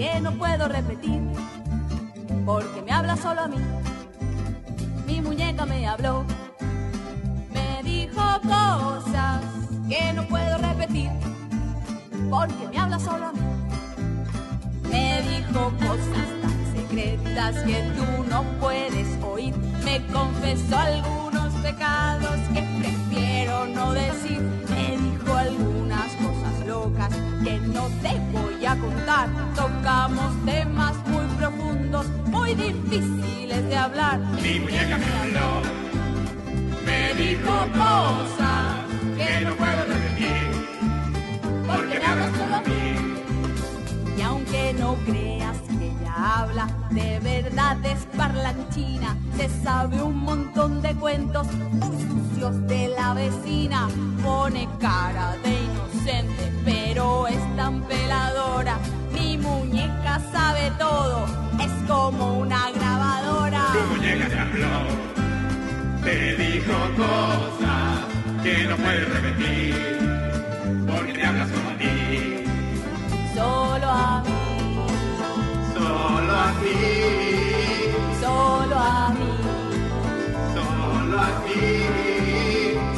Que 0.02 0.20
no 0.20 0.32
puedo 0.32 0.66
repetir, 0.66 1.22
porque 2.44 2.82
me 2.82 2.90
habla 2.90 3.16
solo 3.16 3.42
a 3.42 3.46
mí. 3.46 3.58
Mi 5.06 5.20
muñeca 5.20 5.64
me 5.64 5.86
habló, 5.86 6.24
me 7.54 7.82
dijo 7.84 8.20
cosas 8.42 9.42
que 9.88 10.12
no 10.12 10.26
puedo 10.26 10.58
repetir, 10.58 11.08
porque 12.28 12.66
me 12.68 12.78
habla 12.80 12.98
solo 12.98 13.26
a 13.26 13.32
mí. 13.32 13.40
Me 14.90 15.22
dijo 15.22 15.72
cosas 15.78 16.28
tan 16.42 16.58
secretas 16.74 17.62
que 17.62 17.82
tú 17.96 18.24
no 18.28 18.42
puedes 18.58 19.22
oír, 19.22 19.54
me 19.84 20.04
confesó 20.06 20.78
algunos 20.78 21.52
pecados 21.62 22.40
que 22.52 22.62
prefiero 22.80 23.66
no 23.66 23.92
decir. 23.92 24.61
Que 27.44 27.58
no 27.58 27.88
te 28.02 28.18
voy 28.32 28.66
a 28.66 28.76
contar. 28.76 29.28
Tocamos 29.54 30.44
temas 30.44 30.94
muy 31.06 31.26
profundos, 31.38 32.06
muy 32.26 32.54
difíciles 32.54 33.68
de 33.68 33.76
hablar. 33.76 34.18
Mi 34.42 34.58
muñeca 34.58 34.98
me 34.98 35.06
habló, 35.20 35.62
Me 36.84 37.14
dijo 37.14 37.52
cosas 37.72 38.76
que 39.16 39.44
no 39.44 39.54
puedo 39.54 39.84
repetir, 39.86 40.66
porque 41.66 41.98
me 42.00 42.06
habla 42.06 42.30
solo 42.36 42.56
a 42.56 42.60
mí. 42.62 42.81
Y 44.22 44.24
aunque 44.24 44.72
no 44.78 44.94
creas 45.04 45.58
que 45.68 45.86
ella 45.86 46.42
habla, 46.42 46.68
de 46.90 47.18
verdad 47.18 47.76
es 47.84 48.06
parlanchina. 48.16 49.16
Se 49.36 49.48
sabe 49.64 50.00
un 50.00 50.18
montón 50.18 50.80
de 50.80 50.94
cuentos 50.94 51.44
muy 51.52 52.00
sucios 52.02 52.68
de 52.68 52.86
la 52.96 53.14
vecina. 53.14 53.88
Pone 54.22 54.68
cara 54.78 55.36
de 55.42 55.50
inocente, 55.64 56.52
pero 56.64 57.26
es 57.26 57.56
tan 57.56 57.82
peladora. 57.82 58.78
Mi 59.12 59.38
muñeca 59.38 60.20
sabe 60.30 60.70
todo, 60.78 61.26
es 61.58 61.72
como 61.90 62.38
una 62.38 62.70
grabadora. 62.70 63.72
tu 63.72 63.96
muñeca 63.96 64.28
te 64.28 64.38
habló, 64.38 64.86
te 66.04 66.36
dijo 66.36 66.74
cosas 66.96 67.98
que 68.44 68.66
no 68.68 68.76
puedes 68.76 69.08
repetir, 69.14 70.84
porque 70.86 71.12
te 71.12 71.26
habla 71.26 71.48
solo 71.48 71.70
a 71.70 71.78
ti, 71.78 72.41
Solo 73.34 73.88
a 73.88 74.22
mí, 74.26 74.40
solo 75.72 76.32
a 76.32 76.52
ti, 76.60 76.76
solo 78.20 78.76
a 78.76 79.08
mí, 79.18 79.32
solo 80.54 81.18
a 81.18 81.28
ti, 81.44 81.60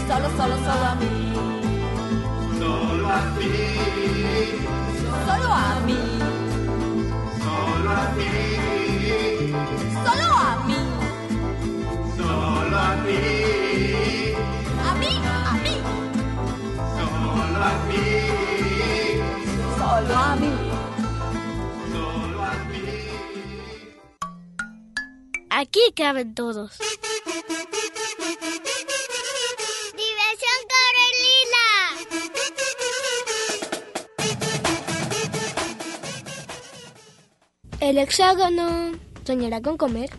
solo, 0.08 0.28
solo, 0.36 0.56
solo 0.66 0.86
a 0.86 0.94
mí, 0.96 1.14
solo 2.58 3.06
a 3.08 3.20
ti, 3.38 3.52
solo 5.24 5.50
a 5.52 5.80
mí, 5.86 6.00
solo 7.40 7.90
a 7.90 8.04
ti, 8.16 8.30
solo 10.04 10.26
a 10.34 10.50
mí, 10.66 10.80
solo 12.16 12.76
a 12.76 12.90
ti, 13.06 14.03
Aquí 25.56 25.92
caben 25.94 26.34
todos. 26.34 26.72
Diversión 30.02 30.60
Corelina. 30.72 31.66
El 37.78 37.98
hexágono 37.98 38.98
soñará 39.24 39.62
con 39.62 39.76
comer. 39.76 40.10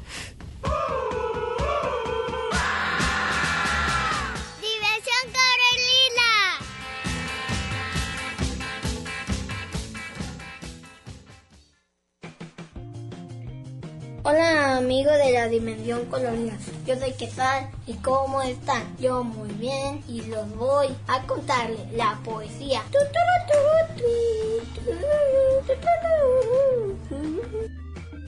La 15.36 15.50
dimensión 15.50 16.06
colorida, 16.06 16.54
yo 16.86 16.98
soy 16.98 17.12
Quesal 17.12 17.70
y 17.86 17.94
¿cómo 17.96 18.42
están? 18.42 18.96
Yo 18.98 19.22
muy 19.24 19.50
bien 19.50 20.02
y 20.08 20.22
los 20.22 20.56
voy 20.56 20.88
a 21.08 21.22
contarles 21.24 21.92
la 21.92 22.18
poesía. 22.24 22.82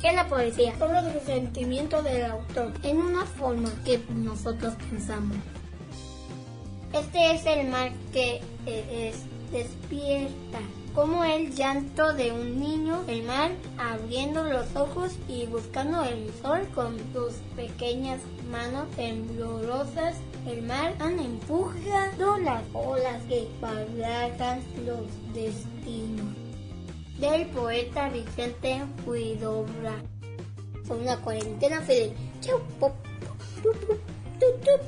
¿Qué 0.01 0.09
es 0.09 0.15
la 0.15 0.27
poesía? 0.27 0.77
Son 0.77 0.91
los 0.91 1.05
sentimientos 1.23 2.03
del 2.03 2.25
autor 2.25 2.73
en 2.83 2.97
una 2.97 3.25
forma 3.25 3.71
que 3.85 4.01
nosotros 4.09 4.73
pensamos. 4.89 5.37
Este 6.91 7.35
es 7.35 7.45
el 7.45 7.69
mar 7.69 7.91
que 8.11 8.41
eh, 8.65 9.13
es 9.13 9.23
despierta, 9.51 10.59
como 10.97 11.23
el 11.23 11.53
llanto 11.53 12.11
de 12.15 12.31
un 12.31 12.59
niño, 12.59 13.03
el 13.07 13.21
mar 13.21 13.51
abriendo 13.77 14.43
los 14.43 14.75
ojos 14.75 15.11
y 15.27 15.45
buscando 15.45 16.03
el 16.03 16.33
sol 16.41 16.67
con 16.73 16.97
sus 17.13 17.33
pequeñas 17.55 18.19
manos 18.51 18.89
temblorosas. 18.95 20.15
El 20.47 20.63
mar 20.63 20.95
han 20.97 21.19
empujado 21.19 22.39
las 22.39 22.63
olas 22.73 23.21
que 23.29 23.47
barajan 23.61 24.63
los 24.87 25.05
destinos. 25.35 26.33
Del 27.19 27.45
poeta 27.49 28.09
Vicente 28.09 28.81
Huidobra. 29.05 30.01
Fue 30.85 30.97
una 30.97 31.17
cuarentena 31.17 31.79
feliz. 31.81 32.13
Chau, 32.41 32.59
pop, 32.79 32.93
pop, 33.61 33.75
tup, 34.41 34.87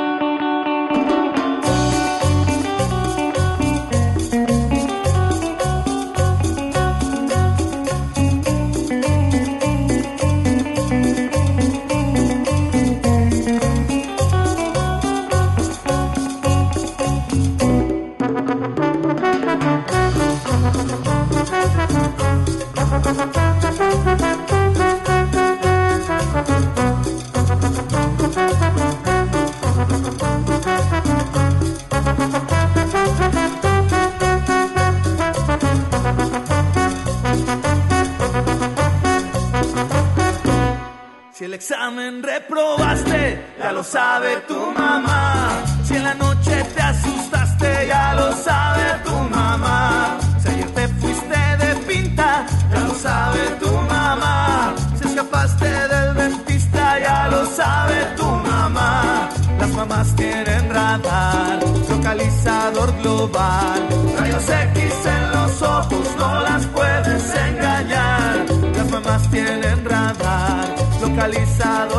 Probaste, 42.47 43.39
ya 43.59 43.71
lo 43.71 43.83
sabe 43.83 44.37
tu 44.47 44.59
mamá. 44.77 45.63
Si 45.83 45.95
en 45.95 46.03
la 46.03 46.13
noche 46.13 46.63
te 46.75 46.81
asustaste, 46.81 47.87
ya 47.87 48.13
lo 48.15 48.31
sabe 48.33 48.85
tu 49.05 49.15
mamá. 49.35 50.17
Si 50.41 50.49
ayer 50.49 50.69
te 50.71 50.87
fuiste 50.99 51.39
de 51.61 51.75
pinta, 51.87 52.45
ya 52.71 52.79
lo 52.79 52.93
sabe 52.95 53.39
tu 53.61 53.71
mamá. 53.71 54.73
Si 54.97 55.07
escapaste 55.07 55.69
del 55.91 56.15
dentista, 56.15 56.99
ya 56.99 57.27
lo 57.29 57.45
sabe 57.45 57.97
tu 58.17 58.25
mamá. 58.25 59.29
Las 59.59 59.69
mamás 59.69 60.15
tienen 60.15 60.69
radar, 60.69 61.59
localizador 61.89 62.89
global. 63.01 63.79
Rayos 64.19 64.49
X 64.49 64.80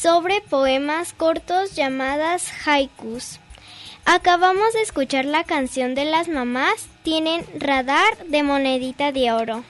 Sobre 0.00 0.40
poemas 0.40 1.12
cortos 1.12 1.74
llamadas 1.74 2.50
haikus. 2.64 3.38
Acabamos 4.06 4.72
de 4.72 4.82
escuchar 4.82 5.26
la 5.26 5.44
canción 5.44 5.94
de 5.94 6.06
las 6.06 6.28
mamás, 6.28 6.88
tienen 7.02 7.44
radar 7.58 8.16
de 8.28 8.42
monedita 8.42 9.12
de 9.12 9.30
oro. 9.32 9.62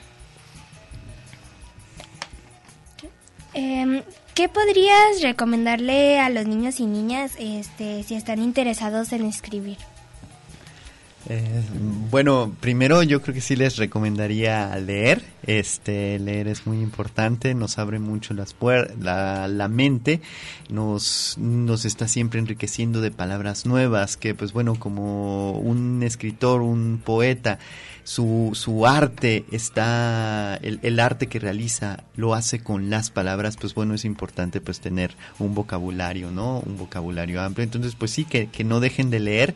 Em, 3.53 4.03
¿Qué 4.33 4.47
podrías 4.47 5.21
recomendarle 5.21 6.19
a 6.19 6.29
los 6.29 6.45
niños 6.45 6.79
y 6.79 6.85
niñas 6.85 7.33
este, 7.37 8.03
si 8.03 8.15
están 8.15 8.41
interesados 8.41 9.11
en 9.11 9.25
escribir? 9.25 9.77
Eh, 11.33 11.63
bueno, 12.09 12.53
primero 12.59 13.03
yo 13.03 13.21
creo 13.21 13.33
que 13.33 13.39
sí 13.39 13.55
les 13.55 13.77
recomendaría 13.77 14.75
leer. 14.75 15.23
Este, 15.43 16.19
leer 16.19 16.49
es 16.49 16.67
muy 16.67 16.81
importante, 16.81 17.55
nos 17.55 17.77
abre 17.77 17.99
mucho 17.99 18.33
las 18.33 18.53
puer 18.53 18.93
la, 18.99 19.47
la 19.47 19.69
mente, 19.69 20.19
nos, 20.69 21.37
nos 21.39 21.85
está 21.85 22.09
siempre 22.09 22.39
enriqueciendo 22.39 22.99
de 22.99 23.11
palabras 23.11 23.65
nuevas, 23.65 24.17
que 24.17 24.35
pues 24.35 24.51
bueno, 24.51 24.75
como 24.75 25.53
un 25.53 26.03
escritor, 26.03 26.61
un 26.61 27.01
poeta, 27.03 27.59
su, 28.11 28.51
su 28.55 28.85
arte 28.85 29.45
está, 29.51 30.59
el, 30.61 30.81
el, 30.83 30.99
arte 30.99 31.27
que 31.27 31.39
realiza 31.39 32.03
lo 32.17 32.33
hace 32.33 32.59
con 32.59 32.89
las 32.89 33.09
palabras, 33.09 33.55
pues 33.55 33.73
bueno, 33.73 33.93
es 33.93 34.03
importante 34.03 34.59
pues 34.59 34.81
tener 34.81 35.15
un 35.39 35.55
vocabulario, 35.55 36.29
¿no? 36.29 36.59
Un 36.59 36.77
vocabulario 36.77 37.41
amplio. 37.41 37.63
Entonces, 37.63 37.95
pues 37.95 38.11
sí, 38.11 38.25
que, 38.25 38.47
que 38.47 38.65
no 38.65 38.81
dejen 38.81 39.11
de 39.11 39.21
leer 39.21 39.55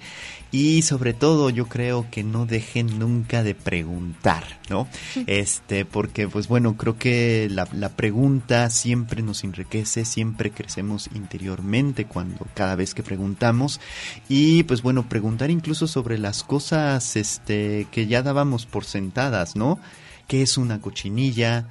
y 0.56 0.84
sobre 0.84 1.14
todo 1.14 1.50
yo 1.50 1.68
creo 1.68 2.08
que 2.10 2.24
no 2.24 2.46
dejen 2.46 2.98
nunca 2.98 3.44
de 3.44 3.56
preguntar, 3.56 4.46
¿no? 4.70 4.88
Este, 5.28 5.84
porque 5.84 6.30
pues 6.30 6.48
bueno, 6.48 6.78
creo 6.78 6.98
que 6.98 7.50
la, 7.52 7.68
la 7.74 7.90
pregunta 7.90 8.70
siempre 8.70 9.22
nos 9.22 9.44
enriquece, 9.44 10.06
siempre 10.06 10.52
crecemos 10.52 11.10
interiormente 11.14 12.06
cuando 12.06 12.48
cada 12.54 12.76
vez 12.76 12.94
que 12.94 13.04
preguntamos 13.04 13.82
y 14.30 14.64
pues 14.64 14.82
bueno, 14.82 15.10
preguntar 15.10 15.50
incluso 15.50 15.88
sobre 15.88 16.18
las 16.18 16.44
cosas 16.44 17.18
este 17.18 17.88
que 17.92 18.08
ya 18.08 18.22
por 18.66 18.86
sentadas, 18.86 19.56
¿no? 19.56 19.80
¿Qué 20.28 20.42
es 20.42 20.58
una 20.58 20.82
cochinilla? 20.82 21.68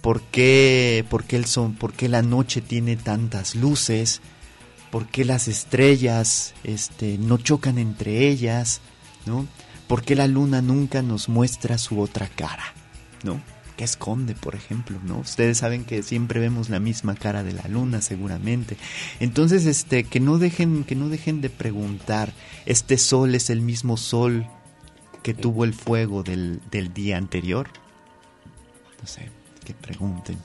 ¿Por 0.00 0.22
qué, 0.22 1.04
por 1.10 1.24
qué 1.24 1.36
el 1.36 1.44
son, 1.44 1.74
por 1.74 1.92
qué 1.92 2.08
la 2.08 2.22
noche 2.22 2.60
tiene 2.60 2.96
tantas 2.96 3.54
luces? 3.54 4.20
¿Por 4.90 5.06
qué 5.06 5.24
las 5.24 5.46
estrellas 5.46 6.54
este, 6.64 7.18
no 7.18 7.38
chocan 7.38 7.78
entre 7.78 8.28
ellas? 8.28 8.80
¿no? 9.26 9.46
¿Por 9.86 10.02
qué 10.02 10.14
la 10.14 10.26
luna 10.26 10.62
nunca 10.62 11.02
nos 11.02 11.28
muestra 11.28 11.78
su 11.78 12.00
otra 12.00 12.28
cara? 12.28 12.74
¿no? 13.22 13.40
¿Qué 13.76 13.84
esconde, 13.84 14.34
por 14.34 14.54
ejemplo? 14.54 14.98
¿no? 15.04 15.18
Ustedes 15.18 15.58
saben 15.58 15.84
que 15.84 16.02
siempre 16.02 16.40
vemos 16.40 16.70
la 16.70 16.80
misma 16.80 17.14
cara 17.14 17.42
de 17.42 17.52
la 17.52 17.68
luna, 17.68 18.00
seguramente. 18.00 18.76
Entonces, 19.20 19.66
este, 19.66 20.04
que 20.04 20.20
no 20.20 20.38
dejen, 20.38 20.84
que 20.84 20.94
no 20.94 21.08
dejen 21.08 21.40
de 21.40 21.50
preguntar. 21.50 22.32
Este 22.66 22.98
sol 22.98 23.34
es 23.34 23.50
el 23.50 23.60
mismo 23.60 23.96
sol 23.96 24.46
que 25.22 25.34
tuvo 25.34 25.64
el 25.64 25.74
fuego 25.74 26.22
del, 26.22 26.60
del 26.70 26.92
día 26.92 27.16
anterior. 27.16 27.68
No 29.00 29.06
sé, 29.06 29.28
que 29.64 29.74
pregunten. 29.74 30.38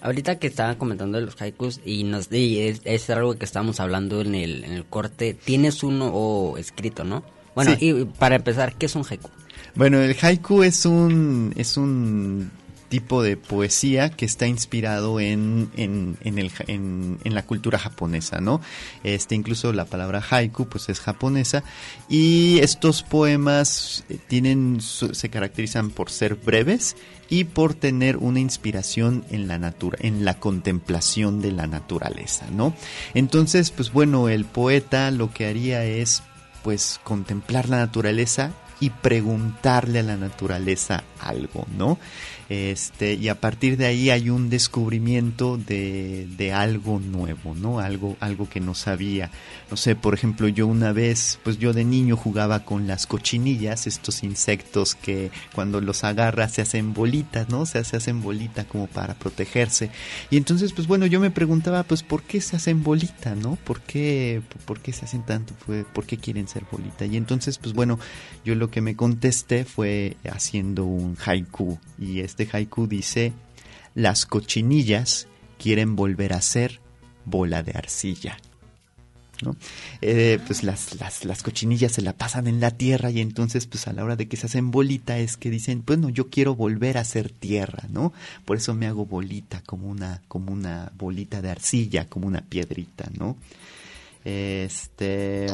Ahorita 0.00 0.38
que 0.38 0.48
estaban 0.48 0.76
comentando 0.76 1.18
de 1.18 1.24
los 1.24 1.40
haikus 1.40 1.80
y, 1.84 2.02
nos, 2.02 2.30
y 2.32 2.60
es, 2.60 2.80
es, 2.84 3.08
algo 3.10 3.34
que 3.36 3.44
estábamos 3.44 3.78
hablando 3.78 4.20
en 4.20 4.34
el, 4.34 4.64
en 4.64 4.72
el 4.72 4.84
corte, 4.84 5.34
tienes 5.34 5.84
uno 5.84 6.10
oh, 6.12 6.56
escrito, 6.58 7.04
¿no? 7.04 7.22
Bueno, 7.54 7.76
sí. 7.78 7.90
y 7.90 8.04
para 8.04 8.36
empezar, 8.36 8.74
¿qué 8.74 8.86
es 8.86 8.96
un 8.96 9.04
haiku? 9.08 9.30
Bueno, 9.74 10.00
el 10.00 10.16
haiku 10.20 10.64
es 10.64 10.86
un, 10.86 11.52
es 11.56 11.76
un 11.76 12.50
tipo 12.92 13.22
de 13.22 13.38
poesía 13.38 14.10
que 14.10 14.26
está 14.26 14.46
inspirado 14.46 15.18
en, 15.18 15.70
en, 15.78 16.18
en, 16.20 17.34
la 17.34 17.46
cultura 17.46 17.78
japonesa, 17.78 18.42
¿no? 18.42 18.60
Este, 19.02 19.34
incluso 19.34 19.72
la 19.72 19.86
palabra 19.86 20.22
haiku 20.30 20.66
pues 20.66 20.90
es 20.90 21.00
japonesa 21.00 21.64
y 22.10 22.58
estos 22.58 23.02
poemas 23.02 24.04
tienen, 24.28 24.82
se 24.82 25.30
caracterizan 25.30 25.88
por 25.88 26.10
ser 26.10 26.34
breves 26.34 26.94
y 27.30 27.44
por 27.44 27.72
tener 27.72 28.18
una 28.18 28.40
inspiración 28.40 29.24
en 29.30 29.48
la 29.48 29.56
natura, 29.56 29.96
en 30.02 30.26
la 30.26 30.34
contemplación 30.34 31.40
de 31.40 31.52
la 31.52 31.66
naturaleza, 31.66 32.44
¿no? 32.50 32.74
Entonces, 33.14 33.70
pues 33.70 33.90
bueno, 33.90 34.28
el 34.28 34.44
poeta 34.44 35.10
lo 35.10 35.32
que 35.32 35.46
haría 35.46 35.82
es 35.86 36.22
pues 36.62 37.00
contemplar 37.02 37.70
la 37.70 37.78
naturaleza 37.78 38.52
y 38.82 38.90
preguntarle 38.90 40.00
a 40.00 40.02
la 40.02 40.16
naturaleza 40.16 41.04
algo, 41.20 41.68
¿no? 41.78 41.98
Este, 42.52 43.14
y 43.14 43.28
a 43.28 43.40
partir 43.40 43.78
de 43.78 43.86
ahí 43.86 44.10
hay 44.10 44.28
un 44.28 44.50
descubrimiento 44.50 45.56
de, 45.56 46.28
de, 46.36 46.52
algo 46.52 47.00
nuevo, 47.00 47.54
¿no? 47.54 47.78
Algo, 47.78 48.18
algo 48.20 48.46
que 48.46 48.60
no 48.60 48.74
sabía. 48.74 49.30
No 49.70 49.78
sé, 49.78 49.96
por 49.96 50.12
ejemplo, 50.12 50.48
yo 50.48 50.66
una 50.66 50.92
vez, 50.92 51.38
pues 51.44 51.58
yo 51.58 51.72
de 51.72 51.86
niño 51.86 52.14
jugaba 52.14 52.66
con 52.66 52.86
las 52.86 53.06
cochinillas, 53.06 53.86
estos 53.86 54.22
insectos 54.22 54.94
que 54.94 55.30
cuando 55.54 55.80
los 55.80 56.04
agarras 56.04 56.52
se 56.52 56.60
hacen 56.60 56.92
bolitas, 56.92 57.48
¿no? 57.48 57.64
Se, 57.64 57.82
se 57.84 57.96
hacen 57.96 58.20
bolita 58.20 58.64
como 58.64 58.86
para 58.86 59.14
protegerse. 59.14 59.88
Y 60.28 60.36
entonces, 60.36 60.74
pues 60.74 60.86
bueno, 60.86 61.06
yo 61.06 61.20
me 61.20 61.30
preguntaba, 61.30 61.84
pues, 61.84 62.02
¿por 62.02 62.22
qué 62.22 62.42
se 62.42 62.56
hacen 62.56 62.82
bolita, 62.82 63.34
no? 63.34 63.56
¿Por 63.64 63.80
qué, 63.80 64.42
por 64.66 64.80
qué 64.80 64.92
se 64.92 65.06
hacen 65.06 65.22
tanto? 65.22 65.54
¿Por 65.94 66.04
qué 66.04 66.18
quieren 66.18 66.48
ser 66.48 66.64
bolita? 66.70 67.06
Y 67.06 67.16
entonces, 67.16 67.56
pues 67.56 67.72
bueno, 67.72 67.98
yo 68.44 68.54
lo 68.56 68.70
que 68.70 68.82
me 68.82 68.94
contesté 68.94 69.64
fue 69.64 70.18
haciendo 70.30 70.84
un 70.84 71.16
haiku. 71.24 71.78
Y 71.98 72.20
este 72.20 72.41
haiku 72.50 72.86
dice, 72.86 73.32
las 73.94 74.26
cochinillas 74.26 75.28
quieren 75.58 75.96
volver 75.96 76.32
a 76.32 76.42
ser 76.42 76.80
bola 77.24 77.62
de 77.62 77.72
arcilla. 77.72 78.36
¿no? 79.42 79.56
Eh, 80.00 80.38
pues 80.46 80.62
las, 80.62 81.00
las, 81.00 81.24
las, 81.24 81.42
cochinillas 81.42 81.92
se 81.92 82.02
la 82.02 82.12
pasan 82.12 82.46
en 82.46 82.60
la 82.60 82.70
tierra 82.70 83.10
y 83.10 83.20
entonces 83.20 83.66
pues 83.66 83.88
a 83.88 83.92
la 83.92 84.04
hora 84.04 84.14
de 84.14 84.28
que 84.28 84.36
se 84.36 84.46
hacen 84.46 84.70
bolita 84.70 85.18
es 85.18 85.36
que 85.36 85.50
dicen, 85.50 85.82
bueno, 85.84 86.08
yo 86.10 86.30
quiero 86.30 86.54
volver 86.54 86.96
a 86.96 87.04
ser 87.04 87.30
tierra, 87.30 87.88
¿no? 87.90 88.12
Por 88.44 88.56
eso 88.56 88.74
me 88.74 88.86
hago 88.86 89.04
bolita, 89.04 89.62
como 89.66 89.88
una, 89.88 90.22
como 90.28 90.52
una 90.52 90.92
bolita 90.96 91.42
de 91.42 91.50
arcilla, 91.50 92.06
como 92.06 92.28
una 92.28 92.42
piedrita, 92.42 93.10
¿no? 93.18 93.36
Este, 94.24 95.46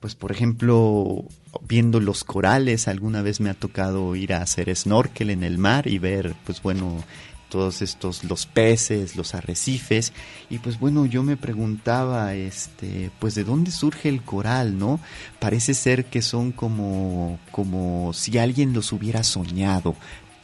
pues 0.00 0.14
por 0.14 0.32
ejemplo, 0.32 1.24
viendo 1.62 2.00
los 2.00 2.24
corales, 2.24 2.88
alguna 2.88 3.22
vez 3.22 3.40
me 3.40 3.50
ha 3.50 3.54
tocado 3.54 4.14
ir 4.16 4.34
a 4.34 4.42
hacer 4.42 4.74
snorkel 4.74 5.30
en 5.30 5.42
el 5.42 5.58
mar 5.58 5.86
y 5.86 5.98
ver, 5.98 6.34
pues 6.44 6.62
bueno, 6.62 7.02
todos 7.50 7.82
estos, 7.82 8.24
los 8.24 8.46
peces, 8.46 9.16
los 9.16 9.34
arrecifes, 9.34 10.12
y 10.48 10.58
pues 10.58 10.78
bueno, 10.78 11.04
yo 11.04 11.22
me 11.22 11.36
preguntaba, 11.36 12.34
este, 12.34 13.10
pues 13.18 13.34
de 13.34 13.44
dónde 13.44 13.70
surge 13.72 14.08
el 14.08 14.22
coral, 14.22 14.78
¿no? 14.78 15.00
Parece 15.38 15.74
ser 15.74 16.06
que 16.06 16.22
son 16.22 16.52
como, 16.52 17.38
como 17.50 18.12
si 18.14 18.38
alguien 18.38 18.72
los 18.72 18.92
hubiera 18.92 19.22
soñado, 19.24 19.96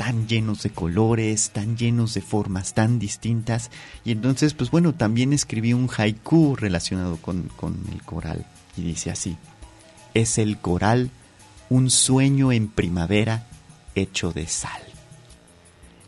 tan 0.06 0.28
llenos 0.28 0.62
de 0.62 0.70
colores, 0.70 1.50
tan 1.50 1.76
llenos 1.76 2.14
de 2.14 2.20
formas 2.20 2.74
tan 2.74 3.00
distintas. 3.00 3.72
Y 4.04 4.12
entonces, 4.12 4.54
pues 4.54 4.70
bueno, 4.70 4.94
también 4.94 5.32
escribí 5.32 5.72
un 5.72 5.90
haiku 5.90 6.54
relacionado 6.54 7.16
con, 7.16 7.50
con 7.56 7.76
el 7.90 8.00
coral. 8.04 8.46
Y 8.76 8.82
dice 8.82 9.10
así, 9.10 9.36
es 10.14 10.38
el 10.38 10.58
coral 10.58 11.10
un 11.70 11.90
sueño 11.90 12.52
en 12.52 12.68
primavera 12.68 13.48
hecho 13.96 14.30
de 14.32 14.46
sal. 14.46 14.80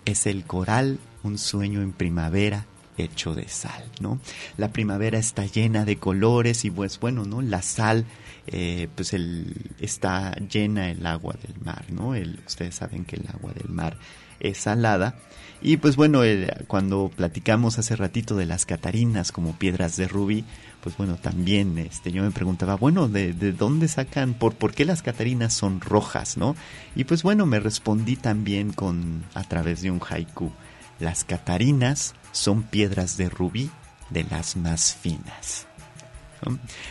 Es 0.04 0.28
el 0.28 0.44
coral 0.44 1.00
un 1.24 1.36
sueño 1.36 1.82
en 1.82 1.92
primavera 1.92 2.66
hecho 2.98 3.34
de 3.34 3.48
sal, 3.48 3.84
¿no? 4.00 4.20
La 4.56 4.72
primavera 4.72 5.18
está 5.18 5.46
llena 5.46 5.84
de 5.84 5.96
colores 5.96 6.64
y 6.64 6.70
pues 6.70 7.00
bueno, 7.00 7.24
¿no? 7.24 7.42
La 7.42 7.62
sal, 7.62 8.04
eh, 8.46 8.88
pues 8.94 9.12
el, 9.12 9.54
está 9.80 10.34
llena 10.36 10.90
el 10.90 11.06
agua 11.06 11.36
del 11.42 11.60
mar, 11.62 11.84
¿no? 11.90 12.14
Ustedes 12.46 12.74
saben 12.74 13.04
que 13.04 13.16
el 13.16 13.26
agua 13.28 13.52
del 13.52 13.68
mar 13.68 13.96
es 14.40 14.58
salada. 14.58 15.16
Y 15.60 15.78
pues 15.78 15.96
bueno, 15.96 16.20
cuando 16.68 17.10
platicamos 17.14 17.78
hace 17.78 17.96
ratito 17.96 18.36
de 18.36 18.46
las 18.46 18.64
catarinas 18.64 19.32
como 19.32 19.56
piedras 19.58 19.96
de 19.96 20.06
rubí, 20.06 20.44
pues 20.82 20.96
bueno, 20.96 21.16
también 21.16 21.76
este, 21.78 22.12
yo 22.12 22.22
me 22.22 22.30
preguntaba, 22.30 22.76
bueno, 22.76 23.08
¿de, 23.08 23.32
de 23.32 23.52
dónde 23.52 23.88
sacan, 23.88 24.34
por, 24.34 24.54
por 24.54 24.72
qué 24.72 24.84
las 24.84 25.02
catarinas 25.02 25.52
son 25.52 25.80
rojas, 25.80 26.36
no? 26.36 26.54
Y 26.94 27.04
pues 27.04 27.24
bueno, 27.24 27.44
me 27.44 27.58
respondí 27.58 28.14
también 28.14 28.72
con, 28.72 29.24
a 29.34 29.42
través 29.42 29.82
de 29.82 29.90
un 29.90 30.00
haiku. 30.08 30.52
Las 31.00 31.24
catarinas 31.24 32.14
son 32.38 32.62
piedras 32.62 33.16
de 33.16 33.28
rubí 33.28 33.70
de 34.10 34.24
las 34.24 34.56
más 34.56 34.94
finas. 34.94 35.66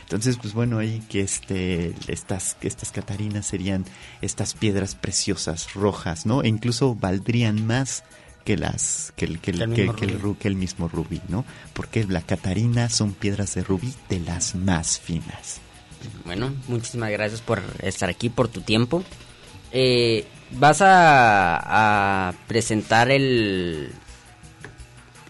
Entonces, 0.01 0.37
pues 0.41 0.53
bueno, 0.53 0.77
ahí 0.77 1.01
que 1.09 1.21
este, 1.21 1.95
estas, 2.07 2.57
estas 2.61 2.91
catarinas 2.91 3.45
serían 3.45 3.85
estas 4.21 4.53
piedras 4.53 4.95
preciosas, 4.95 5.73
rojas, 5.73 6.25
¿no? 6.25 6.43
E 6.43 6.49
incluso 6.49 6.95
valdrían 6.95 7.65
más 7.65 8.03
que 8.43 8.57
las 8.57 9.13
que 9.15 9.25
el, 9.25 9.39
que 9.39 9.51
el, 9.51 9.73
que, 9.73 9.83
el, 9.83 10.35
que 10.37 10.47
el, 10.47 10.55
mismo 10.55 10.89
rubí, 10.89 11.21
¿no? 11.29 11.45
Porque 11.73 12.03
la 12.03 12.21
catarina 12.21 12.89
son 12.89 13.13
piedras 13.13 13.55
de 13.55 13.63
rubí 13.63 13.93
de 14.09 14.19
las 14.19 14.55
más 14.55 14.99
finas. 14.99 15.59
Bueno, 16.25 16.53
muchísimas 16.67 17.11
gracias 17.11 17.41
por 17.41 17.61
estar 17.81 18.09
aquí, 18.09 18.29
por 18.29 18.49
tu 18.49 18.61
tiempo. 18.61 19.03
Eh, 19.71 20.25
vas 20.51 20.81
a, 20.81 22.29
a 22.29 22.33
presentar 22.47 23.11
el 23.11 23.91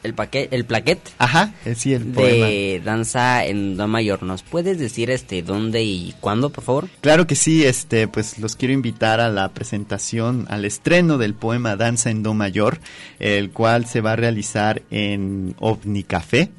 el 0.04 0.14
paquete, 0.14 0.56
el 0.56 0.66
plaquet. 0.66 1.00
Ajá, 1.18 1.54
eh, 1.66 1.76
sí, 1.76 1.93
el 1.93 2.14
de 2.14 2.82
danza 2.84 3.45
en 3.45 3.78
do 3.78 3.88
mayor. 3.88 4.24
¿Nos 4.24 4.43
puedes 4.43 4.80
decir 4.80 5.10
este 5.10 5.41
dónde 5.41 5.84
y 5.84 6.14
cuándo, 6.20 6.50
por 6.50 6.64
favor? 6.64 6.89
Claro 7.02 7.28
que 7.28 7.36
sí, 7.36 7.66
este, 7.66 8.08
pues 8.08 8.39
los 8.39 8.56
quiero 8.56 8.74
invitar 8.74 9.20
a 9.20 9.30
la 9.30 9.50
presentación, 9.50 10.45
al 10.50 10.66
estreno 10.66 11.18
del 11.18 11.34
poema 11.34 11.76
Danza 11.76 12.10
en 12.10 12.24
do 12.24 12.34
mayor, 12.34 12.80
el 13.20 13.52
cual 13.52 13.86
se 13.86 14.02
va 14.02 14.14
a 14.14 14.16
realizar 14.16 14.82
en 14.91 15.56
OVNI 15.60 16.04
Café. 16.04 16.50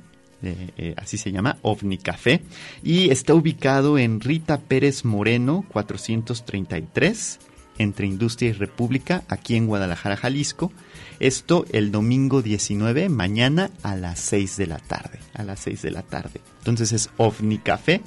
Eh, 0.41 0.71
eh, 0.77 0.95
así 0.97 1.19
se 1.19 1.33
llama, 1.33 1.59
OVNI 1.63 1.99
Café, 1.99 2.43
y 2.85 3.11
está 3.11 3.35
ubicado 3.35 3.99
en 3.99 4.21
Rita 4.21 4.61
Pérez 4.61 5.05
Moreno, 5.05 5.65
433, 5.73 7.41
entre 7.79 8.07
Industria 8.07 8.51
y 8.51 8.53
República, 8.53 9.25
aquí 9.29 9.57
en 9.57 9.67
Guadalajara, 9.67 10.17
Jalisco. 10.17 10.73
Esto 11.21 11.67
el 11.73 11.91
domingo 11.91 12.43
19, 12.43 13.09
mañana 13.09 13.71
a 13.83 13.97
las 13.97 14.21
6 14.21 14.57
de 14.57 14.67
la 14.69 14.79
tarde. 14.79 15.19
A 15.35 15.43
las 15.43 15.61
6 15.61 15.83
de 15.83 15.91
la 15.91 16.03
tarde. 16.03 16.41
Entonces 16.59 16.93
es 16.93 17.11
OVNI 17.17 17.59
Café, 17.59 18.03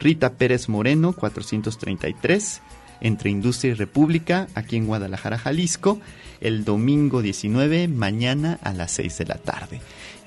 Rita 0.00 0.32
Pérez 0.32 0.68
Moreno, 0.68 1.12
433, 1.12 2.62
entre 3.00 3.30
Industria 3.30 3.72
y 3.72 3.74
República, 3.74 4.48
aquí 4.54 4.76
en 4.76 4.86
Guadalajara, 4.86 5.38
Jalisco, 5.38 6.00
el 6.40 6.64
domingo 6.64 7.20
19, 7.20 7.88
mañana 7.88 8.58
a 8.62 8.72
las 8.72 8.92
6 8.92 9.18
de 9.18 9.24
la 9.26 9.36
tarde 9.36 9.80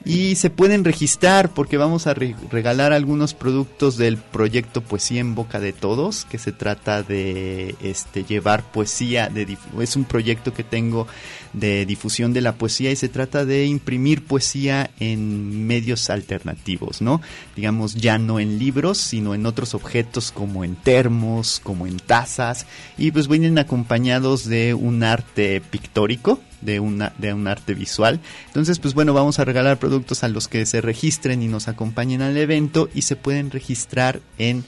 y 0.05 0.35
se 0.35 0.49
pueden 0.49 0.83
registrar 0.83 1.49
porque 1.53 1.77
vamos 1.77 2.07
a 2.07 2.13
regalar 2.13 2.93
algunos 2.93 3.33
productos 3.33 3.97
del 3.97 4.17
proyecto 4.17 4.81
Poesía 4.81 5.19
en 5.19 5.35
Boca 5.35 5.59
de 5.59 5.73
Todos, 5.73 6.25
que 6.25 6.37
se 6.37 6.51
trata 6.51 7.03
de 7.03 7.75
este 7.81 8.23
llevar 8.23 8.63
poesía, 8.71 9.29
de, 9.29 9.57
es 9.81 9.95
un 9.95 10.05
proyecto 10.05 10.53
que 10.53 10.63
tengo 10.63 11.07
de 11.53 11.85
difusión 11.85 12.33
de 12.33 12.41
la 12.41 12.53
poesía 12.53 12.91
y 12.91 12.95
se 12.95 13.09
trata 13.09 13.43
de 13.45 13.65
imprimir 13.65 14.23
poesía 14.23 14.91
en 14.99 15.65
medios 15.67 16.09
alternativos, 16.09 17.01
¿no? 17.01 17.21
Digamos 17.55 17.95
ya 17.95 18.17
no 18.17 18.39
en 18.39 18.59
libros, 18.59 18.97
sino 18.97 19.33
en 19.35 19.45
otros 19.45 19.73
objetos 19.73 20.31
como 20.31 20.63
en 20.63 20.75
termos, 20.75 21.59
como 21.63 21.87
en 21.87 21.97
tazas 21.97 22.65
y 22.97 23.11
pues 23.11 23.27
vienen 23.27 23.57
acompañados 23.57 24.45
de 24.45 24.73
un 24.73 25.03
arte 25.03 25.61
pictórico 25.61 26.39
de, 26.61 26.79
una, 26.79 27.13
de 27.17 27.33
un 27.33 27.47
arte 27.47 27.73
visual. 27.73 28.19
Entonces, 28.47 28.79
pues 28.79 28.93
bueno, 28.93 29.13
vamos 29.13 29.39
a 29.39 29.45
regalar 29.45 29.79
productos 29.79 30.23
a 30.23 30.27
los 30.27 30.47
que 30.47 30.65
se 30.65 30.81
registren 30.81 31.41
y 31.41 31.47
nos 31.47 31.67
acompañen 31.67 32.21
al 32.21 32.37
evento 32.37 32.89
y 32.93 33.03
se 33.03 33.15
pueden 33.15 33.51
registrar 33.51 34.19
en 34.37 34.63